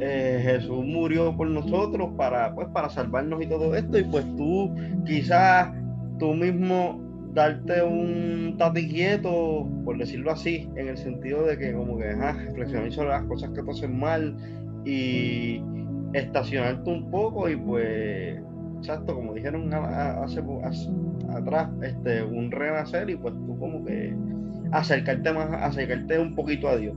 [0.00, 4.74] eh, Jesús murió por nosotros para, pues, para salvarnos y todo esto y pues tú
[5.06, 5.72] quizás
[6.18, 7.00] tú mismo
[7.34, 12.92] darte un tate quieto, por decirlo así, en el sentido de que como que reflexionar
[12.92, 14.36] sobre las cosas que te hacen mal
[14.84, 15.62] y
[16.12, 18.38] estacionarte un poco y pues
[18.78, 20.42] exacto, como dijeron hace,
[21.30, 24.14] atrás, este, un renacer y pues tú como que
[24.72, 26.96] acercarte más, acercarte un poquito a Dios.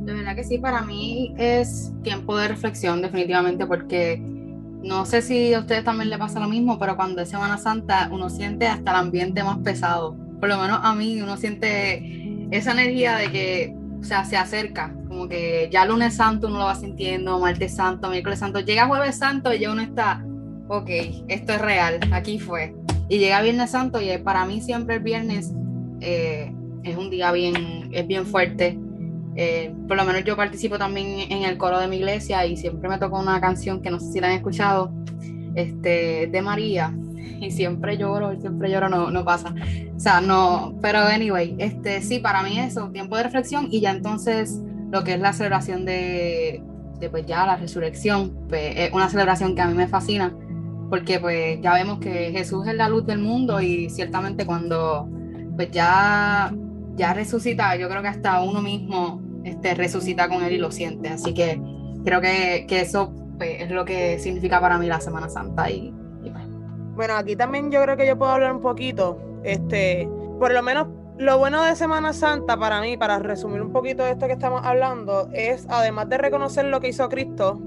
[0.00, 5.52] De verdad que sí, para mí es tiempo de reflexión definitivamente porque no sé si
[5.54, 8.92] a ustedes también les pasa lo mismo, pero cuando es Semana Santa uno siente hasta
[8.92, 10.16] el ambiente más pesado.
[10.40, 14.94] Por lo menos a mí uno siente esa energía de que, o sea, se acerca,
[15.08, 19.16] como que ya lunes santo uno lo va sintiendo, martes santo, miércoles santo, llega jueves
[19.16, 20.24] santo y ya uno está
[20.68, 20.90] ok,
[21.28, 22.74] esto es real, aquí fue.
[23.08, 25.52] Y llega Viernes Santo y para mí siempre el viernes
[26.00, 26.52] eh,
[26.84, 28.78] es un día bien, es bien fuerte.
[29.40, 32.88] Eh, por lo menos yo participo también en el coro de mi iglesia y siempre
[32.88, 34.90] me toca una canción que no sé si la han escuchado,
[35.54, 36.92] este, de María.
[37.40, 39.54] Y siempre lloro, siempre lloro, no, no pasa.
[39.94, 43.92] O sea, no, pero anyway, este, sí, para mí eso, tiempo de reflexión y ya
[43.92, 46.60] entonces lo que es la celebración de,
[47.12, 50.34] pues ya la resurrección, pues, es una celebración que a mí me fascina
[50.90, 55.08] porque pues ya vemos que Jesús es la luz del mundo y ciertamente cuando
[55.54, 56.52] pues ya,
[56.96, 61.08] ya resucita, yo creo que hasta uno mismo este, resucita con él y lo siente,
[61.08, 61.60] así que
[62.04, 66.44] creo que, eso pues, es lo que significa para mí la Semana Santa y, pues.
[66.94, 70.08] Bueno, aquí también yo creo que yo puedo hablar un poquito, este,
[70.38, 74.12] por lo menos lo bueno de Semana Santa para mí, para resumir un poquito de
[74.12, 77.60] esto que estamos hablando, es además de reconocer lo que hizo Cristo,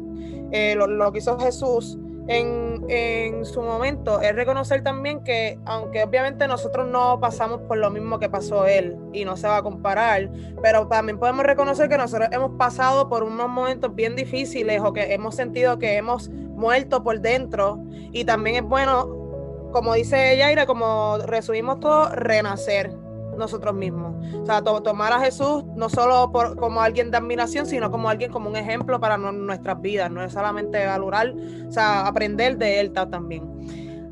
[0.52, 6.88] eh, lo, que hizo Jesús, en, su momento es reconocer también que, aunque obviamente nosotros
[6.88, 10.30] no pasamos por lo mismo que pasó él y no se va a comparar,
[10.62, 15.14] pero también podemos reconocer que nosotros hemos pasado por unos momentos bien difíciles o que
[15.14, 21.18] hemos sentido que hemos muerto por dentro y también es bueno, como dice Yaira, como
[21.26, 23.01] resumimos todo, renacer
[23.42, 24.16] nosotros mismos.
[24.42, 28.32] O sea, tomar a Jesús no solo por, como alguien de admiración, sino como alguien
[28.32, 31.34] como un ejemplo para nuestras vidas, no es solamente valorar,
[31.68, 33.44] o sea, aprender de él también.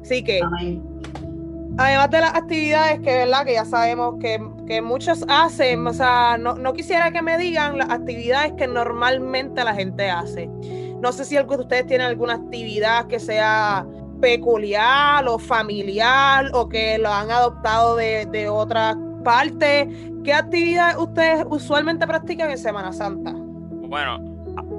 [0.02, 0.42] Así que,
[1.78, 3.46] además de las actividades que, ¿verdad?
[3.46, 7.78] que ya sabemos que, que muchos hacen, o sea, no, no, quisiera que me digan
[7.78, 10.50] las actividades que normalmente la gente hace.
[11.02, 13.86] No sé si alguno de ustedes tiene alguna actividad que sea
[14.20, 19.90] peculiar o familiar o que lo han adoptado de, de otras parte,
[20.24, 23.34] ¿qué actividad ustedes usualmente practican en Semana Santa?
[23.34, 24.20] Bueno,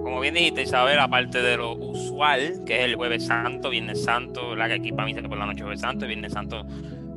[0.02, 4.54] como bien dijiste, Isabel, aparte de lo usual, que es el Jueves Santo, Viernes Santo,
[4.56, 6.64] la que aquí para mí se por la noche Jueves Santo, Viernes Santo.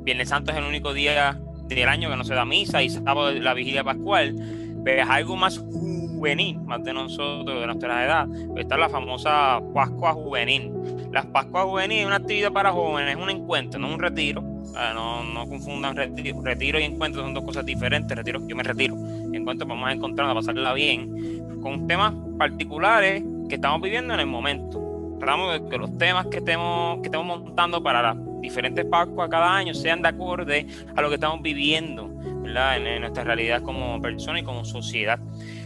[0.02, 3.32] Viernes Santo es el único día del año que no se da misa y sábado
[3.32, 4.36] la vigilia pascual,
[4.84, 8.28] pero es algo más juvenil, más de nosotros, de nuestra edad.
[8.58, 10.72] Está la famosa Pascua Juvenil.
[11.12, 15.24] Las Pascuas Juvenil es una actividad para jóvenes, es un encuentro, no un retiro No,
[15.24, 18.18] no confundan retiro, y encuentro, son dos cosas diferentes.
[18.18, 18.96] Retiro, yo me retiro.
[19.32, 24.26] Encuentro, vamos a encontrar, a pasarla bien, con temas particulares que estamos viviendo en el
[24.26, 25.18] momento.
[25.20, 29.74] Tratamos de que los temas que estemos, que estemos montando para diferentes Pascuas cada año
[29.74, 32.10] sean de acorde a lo que estamos viviendo,
[32.42, 32.78] ¿verdad?
[32.78, 35.20] En, nuestra realidad como persona y como sociedad.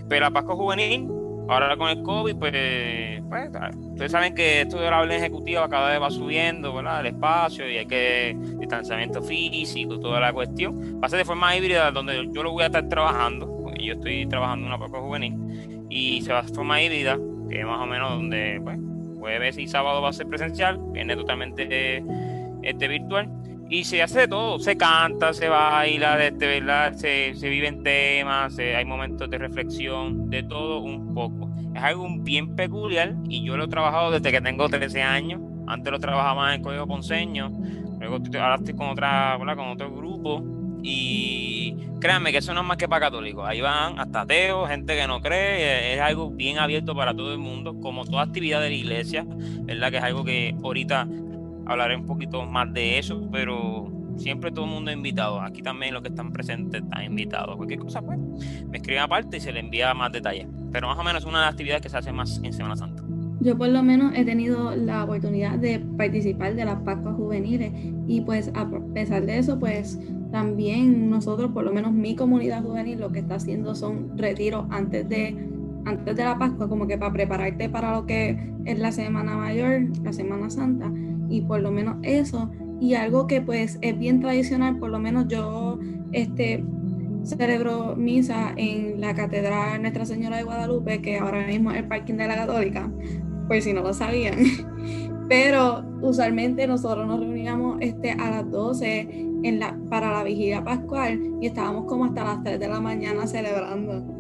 [0.08, 1.08] Pero la Pascua Juvenil,
[1.48, 3.50] ahora con el COVID, pues, pues
[3.92, 7.02] ustedes saben que esto de la ejecutiva cada vez va subiendo, ¿verdad?
[7.02, 11.00] El espacio y hay que distanciamiento físico, toda la cuestión.
[11.02, 13.94] Va a ser de forma híbrida, donde yo lo voy a estar trabajando, porque yo
[13.94, 17.18] estoy trabajando en una Pascua Juvenil, y se va a hacer de forma híbrida,
[17.50, 18.78] que es más o menos donde, pues,
[19.20, 22.04] jueves y sábado va a ser presencial, viene totalmente
[22.64, 23.30] este, virtual.
[23.70, 26.94] Y se hace de todo, se canta, se baila, este, ¿verdad?
[26.94, 31.50] Se, se viven temas, hay momentos de reflexión, de todo un poco.
[31.76, 35.42] Es algo bien peculiar y yo lo he trabajado desde que tengo 13 años.
[35.68, 37.52] Antes lo trabajaba en el Código Ponceño,
[38.00, 40.44] luego ahora estoy con, otra, con otro grupo
[40.82, 43.46] y créanme que eso no es más que para católicos.
[43.48, 45.96] Ahí van hasta ateos, gente que no cree.
[45.96, 49.92] Es algo bien abierto para todo el mundo, como toda actividad de la iglesia, ¿verdad?
[49.92, 51.08] Que es algo que ahorita
[51.68, 55.42] hablaré un poquito más de eso, pero siempre todo el mundo es invitado.
[55.42, 57.56] Aquí también los que están presentes están invitados.
[57.56, 58.20] Cualquier cosa, pues,
[58.70, 60.48] me escriben aparte y se le envía más detalles.
[60.72, 62.76] Pero más o menos es una de las actividades que se hace más en Semana
[62.76, 63.04] Santa.
[63.40, 67.72] Yo por lo menos he tenido la oportunidad de participar de las Pascuas Juveniles
[68.08, 70.00] y pues a pesar de eso, pues
[70.32, 75.08] también nosotros, por lo menos mi comunidad juvenil, lo que está haciendo son retiros antes
[75.08, 75.38] de,
[75.86, 79.84] antes de la Pascua, como que para prepararte para lo que es la Semana Mayor,
[80.04, 80.92] la Semana Santa,
[81.30, 82.50] y por lo menos eso.
[82.80, 85.80] Y algo que pues es bien tradicional, por lo menos yo
[86.12, 86.64] este,
[87.24, 92.16] celebro misa en la Catedral Nuestra Señora de Guadalupe, que ahora mismo es el parking
[92.16, 92.92] de la Católica,
[93.48, 94.36] por si no lo sabían.
[95.30, 101.20] Pero usualmente nosotros nos reuníamos este, a las 12 en la, para la vigilia pascual
[101.42, 104.17] y estábamos como hasta las 3 de la mañana celebrando.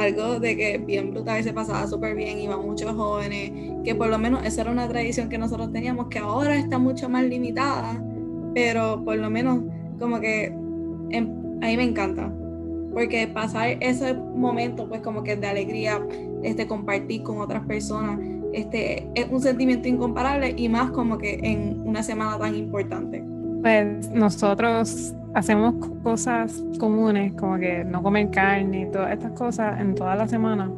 [0.00, 3.52] Algo de que bien brutal se pasaba súper bien, iban muchos jóvenes,
[3.84, 7.10] que por lo menos esa era una tradición que nosotros teníamos, que ahora está mucho
[7.10, 8.02] más limitada,
[8.54, 9.60] pero por lo menos
[9.98, 10.54] como que
[11.12, 12.32] a mí me encanta,
[12.94, 16.00] porque pasar ese momento pues como que de alegría,
[16.42, 18.18] este, compartir con otras personas,
[18.54, 23.22] este, es un sentimiento incomparable y más como que en una semana tan importante.
[23.60, 29.94] Pues nosotros hacemos cosas comunes, como que no comer carne y todas estas cosas en
[29.94, 30.70] toda la semana.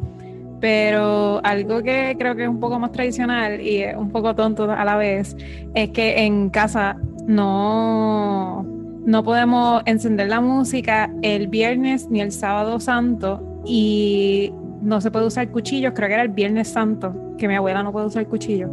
[0.60, 4.84] Pero algo que creo que es un poco más tradicional y un poco tonto a
[4.84, 5.36] la vez
[5.74, 8.64] es que en casa no,
[9.04, 15.26] no podemos encender la música el viernes ni el sábado santo y no se puede
[15.26, 15.94] usar cuchillos.
[15.96, 18.68] Creo que era el viernes santo que mi abuela no puede usar cuchillo.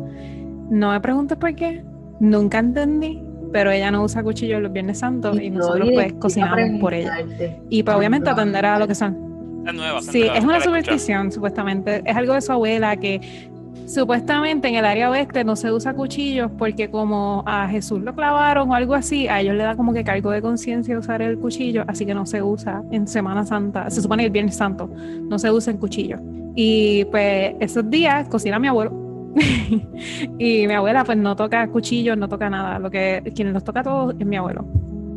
[0.70, 1.84] No me preguntes por qué,
[2.20, 6.94] nunca entendí pero ella no usa cuchillo los Viernes Santos y, nosotros pues cocinamos por
[6.94, 7.18] ella.
[7.70, 9.18] Y pues obviamente atenderá a lo que son.
[10.02, 12.02] sí, es una superstición, supuestamente.
[12.06, 13.50] Es algo de su abuela que
[13.86, 18.70] supuestamente en el área oeste no se usa cuchillos porque como a Jesús lo clavaron
[18.70, 21.86] o algo así, a ellos le da como que cargo de conciencia usar el cuchillo,
[21.88, 25.50] así que no se usa en Semana Santa, se supone el Viernes Santo, no se
[25.52, 26.18] usa el cuchillo.
[26.56, 28.99] Y pues esos días cocina mi abuelo
[30.40, 32.80] y mi abuela pues no toca cuchillos, no toca nada.
[32.80, 34.66] Lo que quien los toca todos es mi abuelo.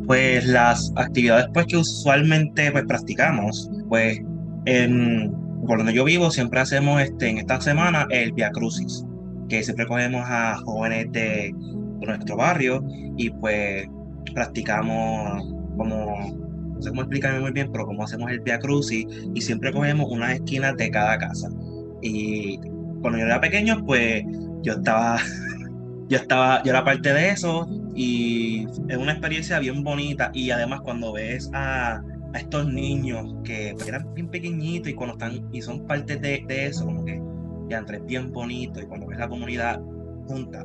[0.07, 4.21] Pues las actividades pues que usualmente pues practicamos, pues
[5.67, 9.05] por donde yo vivo siempre hacemos este, en esta semana el Via Crucis,
[9.49, 11.55] que siempre cogemos a jóvenes de,
[12.01, 12.85] nuestro barrio
[13.17, 13.87] y pues
[14.35, 15.41] practicamos
[15.77, 16.17] como
[16.75, 20.11] no sé cómo explicarme muy bien, pero como hacemos el Via Crucis y siempre cogemos
[20.11, 21.49] unas esquinas de cada casa.
[22.03, 22.59] Y
[23.03, 24.25] cuando yo era pequeño, pues
[24.63, 25.19] yo estaba,
[26.09, 30.31] yo estaba, yo era parte de eso y es una experiencia bien bonita.
[30.33, 32.03] Y además cuando ves a,
[32.35, 36.87] estos niños que pues, eran bien pequeñitos y cuando están y son parte de, eso,
[36.87, 37.21] como que
[37.69, 39.83] ya entre bien bonito y cuando ves la comunidad
[40.27, 40.65] junta,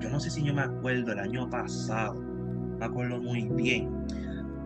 [0.00, 3.90] yo, no sé si yo me acuerdo el año pasado, me acuerdo muy bien,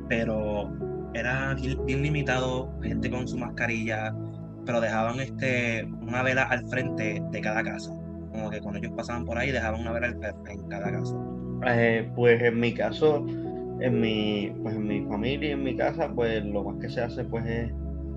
[0.09, 0.71] pero
[1.15, 4.15] era bien limitado, gente con su mascarilla,
[4.65, 7.91] pero dejaban este, una vela al frente de cada casa.
[8.33, 11.15] Como que cuando ellos pasaban por ahí dejaban una vela en cada casa.
[11.67, 13.25] Eh, pues en mi caso,
[13.81, 17.01] en mi, pues en mi familia y en mi casa, pues lo más que se
[17.01, 17.73] hace pues es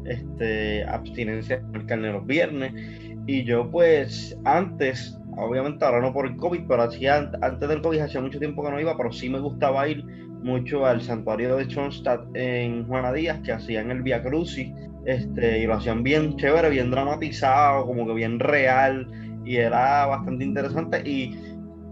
[0.05, 2.73] este, abstinencia del carne los viernes.
[3.27, 7.99] Y yo pues antes, obviamente ahora no por el COVID, pero hacía, antes del COVID
[7.99, 10.03] hacía mucho tiempo que no iba, pero sí me gustaba ir
[10.41, 14.71] mucho al santuario de Schoenstatt en Juana Díaz, que hacían el Via Crucis
[15.07, 19.07] este, y lo hacían bien chévere, bien dramatizado, como que bien real,
[19.45, 21.01] y era bastante interesante.
[21.09, 21.33] Y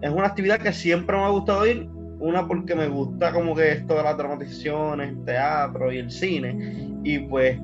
[0.02, 1.88] es una actividad que siempre me ha gustado ir,
[2.20, 6.90] una porque me gusta como que esto de las dramatizaciones, el teatro y el cine,
[7.06, 7.58] y pues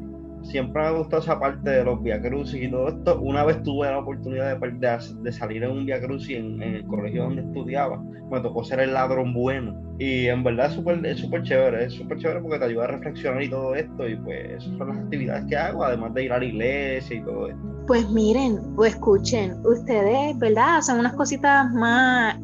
[0.43, 3.19] siempre me ha gustado esa parte de los Via Crucis y todo esto.
[3.21, 7.41] Una vez tuve la oportunidad de, salir en un Via Crucis en, el colegio donde
[7.41, 8.01] estudiaba.
[8.29, 9.79] Me tocó ser el ladrón bueno.
[9.99, 12.87] Y en verdad es súper es súper chévere, es súper chévere porque te ayuda a
[12.87, 14.07] reflexionar y todo esto.
[14.07, 17.23] Y pues esas son las actividades que hago, además de ir a la iglesia y
[17.23, 17.61] todo esto.
[17.87, 20.81] Pues miren o escuchen, ustedes, ¿verdad?
[20.81, 22.35] Son unas cositas más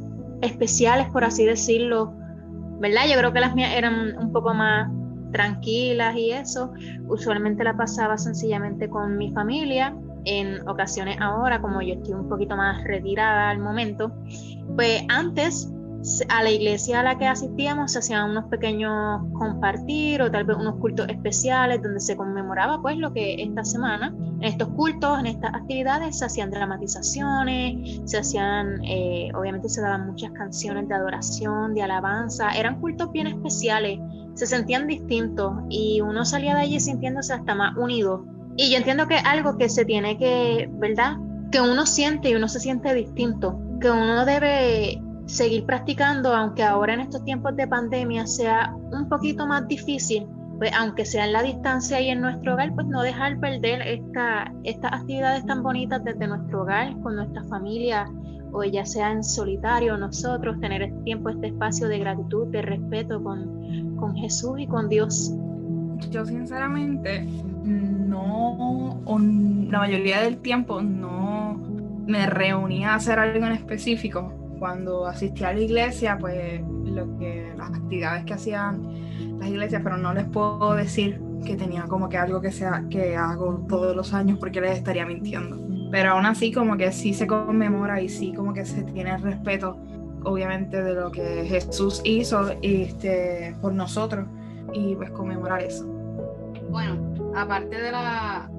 [0.41, 2.13] especiales, por así decirlo.
[2.79, 3.03] ¿Verdad?
[3.11, 4.87] Yo creo que las mías eran un poco más
[5.31, 6.73] tranquilas y eso.
[7.07, 9.95] Usualmente la pasaba sencillamente con mi familia.
[10.25, 14.11] En ocasiones ahora, como yo estoy un poquito más retirada al momento,
[14.75, 15.71] pues antes
[16.29, 20.55] a la iglesia a la que asistíamos se hacían unos pequeños compartir o tal vez
[20.57, 25.25] unos cultos especiales donde se conmemoraba pues lo que esta semana en estos cultos, en
[25.25, 31.73] estas actividades se hacían dramatizaciones, se hacían, eh, obviamente se daban muchas canciones de adoración,
[31.73, 33.99] de alabanza, eran cultos bien especiales,
[34.37, 38.23] se sentían distintos y uno salía de allí sintiéndose hasta más unido.
[38.55, 41.17] Y yo entiendo que es algo que se tiene que, ¿verdad?
[41.51, 46.93] Que uno siente y uno se siente distinto, que uno debe seguir practicando, aunque ahora
[46.93, 50.27] en estos tiempos de pandemia sea un poquito más difícil,
[50.59, 54.53] pues aunque sea en la distancia y en nuestro hogar, pues no dejar perder esta,
[54.63, 58.07] estas actividades tan bonitas desde nuestro hogar, con nuestra familia,
[58.51, 63.21] o ya sea en solitario nosotros, tener este tiempo, este espacio de gratitud, de respeto
[63.21, 63.56] con,
[63.97, 65.33] con Jesús y con Dios.
[66.11, 67.25] Yo sinceramente
[67.63, 71.59] no, o la mayoría del tiempo no
[72.05, 77.53] me reunía a hacer algo en específico cuando asistí a la iglesia, pues lo que
[77.55, 82.17] las actividades que hacían las iglesias, pero no les puedo decir que tenía como que
[82.17, 85.57] algo que sea que hago todos los años porque les estaría mintiendo.
[85.91, 89.77] Pero aún así como que sí se conmemora y sí como que se tiene respeto
[90.23, 94.27] obviamente de lo que Jesús hizo este, por nosotros
[94.73, 95.85] y pues conmemorar eso.
[96.69, 96.97] Bueno,
[97.35, 98.49] aparte de la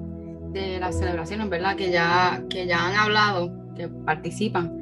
[0.51, 1.75] de las celebraciones, ¿verdad?
[1.75, 4.79] Que ya, que ya han hablado, que participan,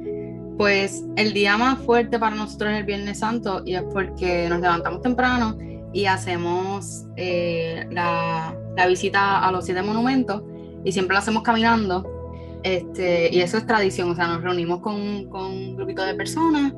[0.56, 4.60] pues el día más fuerte para nosotros es el Viernes Santo y es porque nos
[4.60, 5.56] levantamos temprano
[5.92, 10.42] y hacemos eh, la, la, visita a los siete monumentos
[10.84, 12.17] y siempre lo hacemos caminando.
[12.62, 16.72] Este, y eso es tradición, o sea, nos reunimos con, con un grupito de personas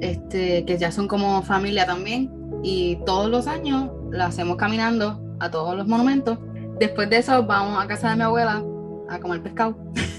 [0.00, 2.30] este, que ya son como familia también
[2.62, 6.38] y todos los años lo hacemos caminando a todos los monumentos.
[6.78, 8.62] Después de eso vamos a casa de mi abuela
[9.08, 9.76] a comer pescado.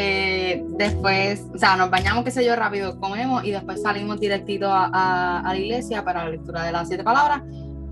[0.00, 4.68] Eh, después, o sea, nos bañamos, qué sé yo, rápido comemos y después salimos directito
[4.70, 7.42] a, la iglesia para la lectura de las siete palabras.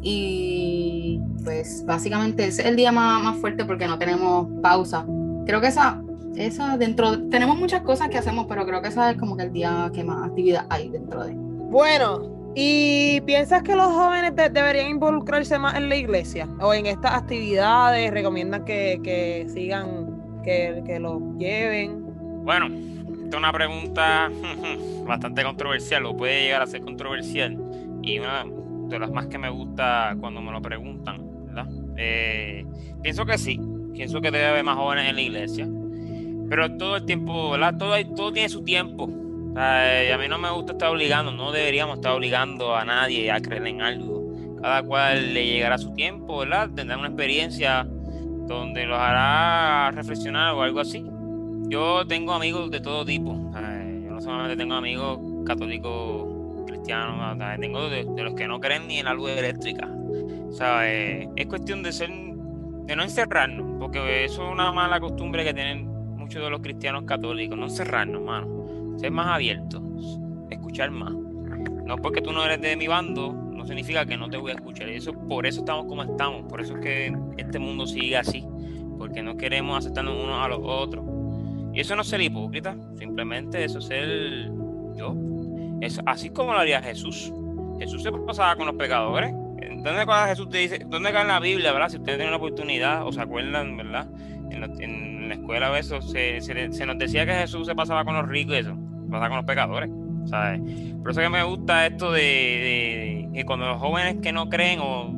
[0.02, 5.04] Y pues básicamente es el día más, más fuerte porque no tenemos pausa.
[5.46, 6.00] Creo que esa,
[6.36, 9.52] esa dentro, tenemos muchas cosas que hacemos, pero creo que esa es como que el
[9.52, 11.34] día que más actividad hay dentro de.
[11.34, 17.14] Bueno, ¿y piensas que los jóvenes deberían involucrarse más en la iglesia o en estas
[17.14, 18.10] actividades?
[18.10, 20.16] ¿Recomiendan que, que sigan
[20.46, 22.04] que, lo lleven?
[22.44, 24.30] Bueno, esta es una pregunta
[25.06, 27.58] bastante controversial, o puede llegar a ser controversial,
[28.02, 28.44] y una
[28.88, 31.66] de las más que me gusta cuando me lo preguntan, ¿verdad?
[31.96, 32.64] Eh,
[33.02, 33.60] pienso que sí,
[33.92, 35.68] pienso que debe haber más jóvenes en la iglesia,
[36.48, 37.74] pero todo el tiempo, ¿verdad?
[37.76, 39.04] Todo, todo tiene su tiempo.
[39.56, 43.66] a mí no me gusta estar obligando, no deberíamos estar obligando a nadie a creer
[43.66, 44.24] en algo.
[44.60, 46.70] Cada cual le llegará su tiempo, ¿verdad?
[46.74, 47.86] Tendrá una experiencia
[48.46, 51.04] donde los hará reflexionar o algo así.
[51.68, 53.32] Yo tengo amigos de todo tipo.
[53.32, 59.06] yo no solamente tengo amigos católicos, cristianos, tengo de, los que no creen ni en
[59.06, 59.88] la luz eléctrica.
[60.48, 65.44] O sea, es cuestión de ser, de no encerrarnos, porque eso es una mala costumbre
[65.44, 65.95] que tienen
[66.26, 68.98] muchos de los cristianos católicos, no encerrarnos, mano.
[68.98, 69.80] Ser más abiertos,
[70.50, 71.12] escuchar más.
[71.12, 74.88] No porque tú no eres de mi bando, significa que no te voy a escuchar.
[74.88, 78.44] Y eso, por eso estamos como estamos, por eso es que este mundo sigue así,
[78.98, 81.04] porque no queremos aceptarnos unos a los otros.
[81.72, 84.50] Y eso no es ser hipócrita, simplemente eso es ser
[84.96, 85.14] yo.
[85.80, 87.32] Es así como lo haría Jesús.
[87.78, 89.32] Jesús se pasaba con los pecadores.
[89.32, 90.80] ¿Dónde Jesús te dice?
[90.86, 91.88] ¿Dónde cae en la Biblia, verdad?
[91.90, 94.08] Si ustedes tienen una oportunidad o se acuerdan, ¿verdad?
[94.50, 94.66] En la,
[95.26, 98.54] en la escuela eso se, se, nos decía que Jesús se pasaba con los ricos
[98.54, 98.76] y eso,
[99.10, 99.90] pasaba con los pecadores.
[100.26, 100.60] ¿sabes?
[101.02, 105.12] Por eso que me gusta esto de, que cuando los jóvenes que no creen o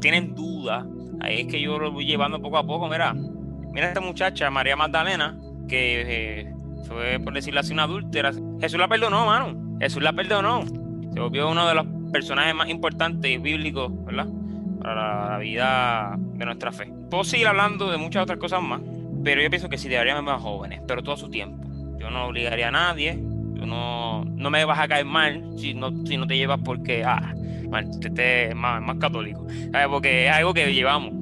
[0.00, 0.86] tienen dudas,
[1.20, 2.88] ahí es que yo lo voy llevando poco a poco.
[2.88, 5.36] Mira, mira esta muchacha, María Magdalena,
[5.68, 6.54] que eh,
[6.86, 8.32] fue, por decirlo así, una adúltera.
[8.60, 9.78] Jesús la perdonó, mano.
[9.80, 10.64] Jesús la perdonó.
[11.12, 14.26] Se volvió uno de los personajes más importantes bíblicos, ¿verdad?
[14.80, 16.92] Para la vida de nuestra fe.
[17.10, 18.80] Puedo seguir hablando de muchas otras cosas más,
[19.24, 21.64] pero yo pienso que sí deberíamos más jóvenes, pero todo su tiempo.
[21.98, 23.16] Yo no obligaría a nadie,
[23.66, 27.34] no, no me vas a caer mal si no, si no te llevas porque, ah,
[28.14, 29.46] te, más, más, católico,
[29.88, 31.12] Porque es algo que llevamos,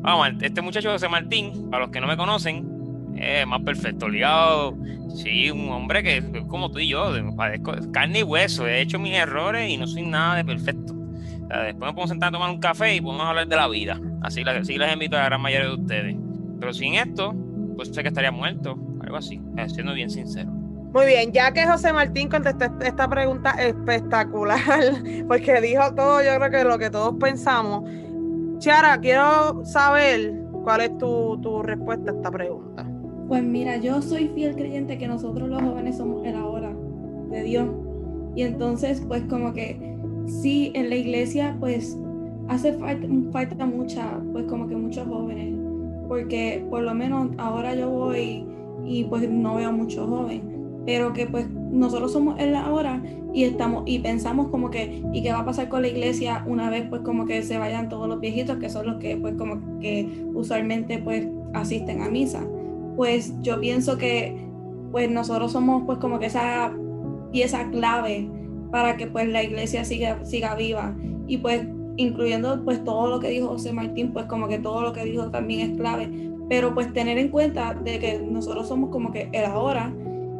[0.00, 4.76] Vamos, este muchacho José Martín, para los que no me conocen, es más perfecto, ligado.
[5.14, 8.66] Sí, un hombre que es como tú y yo, padezco carne y hueso.
[8.66, 10.94] He hecho mis errores y no soy nada de perfecto.
[10.94, 14.00] después me podemos sentar a tomar un café y podemos hablar de la vida.
[14.22, 16.16] Así, así les invito a la gran mayoría de ustedes.
[16.62, 17.34] Pero sin esto,
[17.74, 20.48] pues sé que estaría muerto, algo así, siendo bien sincero.
[20.94, 24.60] Muy bien, ya que José Martín contestó esta pregunta espectacular,
[25.26, 27.82] porque dijo todo, yo creo que lo que todos pensamos.
[28.58, 32.88] Chiara, quiero saber cuál es tu, tu respuesta a esta pregunta.
[33.26, 36.72] Pues mira, yo soy fiel creyente que nosotros los jóvenes somos el ahora
[37.30, 37.68] de Dios.
[38.36, 39.96] Y entonces, pues como que
[40.26, 41.98] sí, en la iglesia, pues
[42.46, 45.61] hace falta, falta mucha, pues como que muchos jóvenes.
[46.12, 48.44] Porque por lo menos ahora yo voy
[48.84, 50.42] y pues no veo muchos jóvenes
[50.84, 53.00] pero que pues nosotros somos el ahora
[53.32, 56.68] y estamos y pensamos como que y qué va a pasar con la iglesia una
[56.68, 59.78] vez pues como que se vayan todos los viejitos que son los que pues como
[59.80, 62.44] que usualmente pues asisten a misa
[62.96, 64.36] pues yo pienso que
[64.90, 66.74] pues nosotros somos pues como que esa
[67.30, 68.28] pieza clave
[68.70, 70.94] para que pues la iglesia siga siga viva.
[71.26, 71.62] Y pues
[71.96, 75.30] incluyendo pues todo lo que dijo José Martín pues como que todo lo que dijo
[75.30, 76.10] también es clave
[76.48, 79.92] pero pues tener en cuenta de que nosotros somos como que el ahora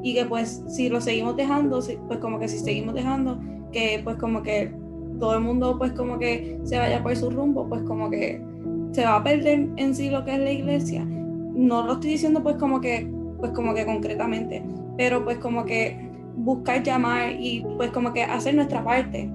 [0.03, 3.41] y que pues si lo seguimos dejando, pues como que si seguimos dejando
[3.73, 4.75] que pues como que
[5.19, 8.43] todo el mundo pues como que se vaya por su rumbo, pues como que
[8.91, 11.05] se va a perder en sí lo que es la iglesia.
[11.05, 14.63] No lo estoy diciendo pues como que pues como que concretamente,
[14.97, 19.31] pero pues como que buscar llamar y pues como que hacer nuestra parte.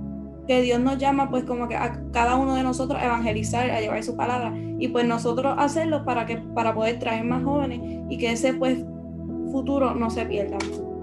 [0.47, 3.81] Que Dios nos llama pues como que a cada uno de nosotros a evangelizar, a
[3.81, 8.17] llevar su palabra y pues nosotros hacerlo para que para poder traer más jóvenes y
[8.17, 8.79] que ese pues
[9.51, 10.57] futuro no se pierda.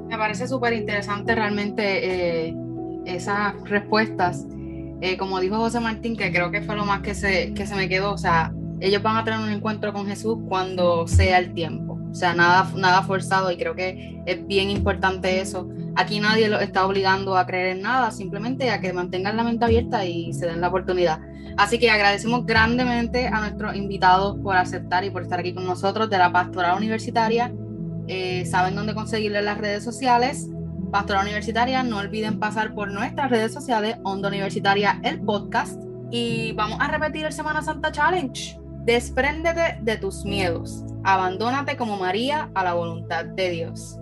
[0.09, 2.57] Me parece súper interesante realmente eh,
[3.05, 4.47] esas respuestas.
[5.01, 7.75] Eh, como dijo José Martín, que creo que fue lo más que se, que se
[7.75, 11.53] me quedó, o sea, ellos van a tener un encuentro con Jesús cuando sea el
[11.53, 15.69] tiempo, o sea, nada, nada forzado y creo que es bien importante eso.
[15.97, 19.65] Aquí nadie los está obligando a creer en nada, simplemente a que mantengan la mente
[19.65, 21.21] abierta y se den la oportunidad.
[21.57, 26.11] Así que agradecemos grandemente a nuestros invitados por aceptar y por estar aquí con nosotros
[26.11, 27.53] de la Pastoral Universitaria
[28.07, 30.49] eh, saben dónde conseguirle las redes sociales.
[30.91, 35.83] Pastora Universitaria, no olviden pasar por nuestras redes sociales, Onda Universitaria, el podcast.
[36.11, 38.59] Y vamos a repetir el Semana Santa Challenge.
[38.85, 40.85] Despréndete de tus miedos.
[41.03, 43.99] Abandónate como María a la voluntad de Dios.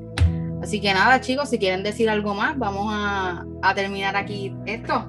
[0.62, 5.06] Así que nada, chicos, si quieren decir algo más, vamos a, a terminar aquí esto.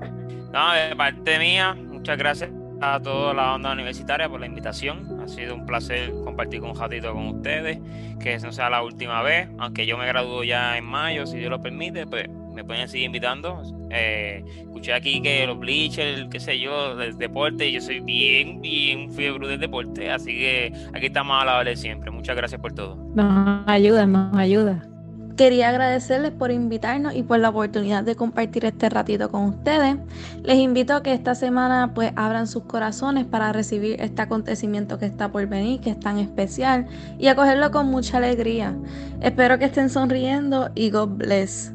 [0.52, 2.50] No, de parte mía, muchas gracias
[2.82, 5.22] a toda la onda universitaria por la invitación.
[5.22, 7.80] Ha sido un placer compartir con un ratito con ustedes,
[8.20, 11.50] que no sea la última vez, aunque yo me gradúo ya en mayo, si Dios
[11.50, 13.62] lo permite, pues me pueden seguir invitando.
[13.90, 19.12] Eh, escuché aquí que los bleachers, qué sé yo, del deporte, yo soy bien, bien
[19.14, 22.12] fiebre del deporte, así que aquí estamos a la hora de siempre.
[22.12, 22.96] Muchas gracias por todo.
[23.16, 24.93] Nos ayuda, nos ayuda.
[25.36, 29.96] Quería agradecerles por invitarnos y por la oportunidad de compartir este ratito con ustedes.
[30.44, 35.06] Les invito a que esta semana pues abran sus corazones para recibir este acontecimiento que
[35.06, 36.86] está por venir, que es tan especial,
[37.18, 38.76] y acogerlo con mucha alegría.
[39.22, 41.74] Espero que estén sonriendo y God bless.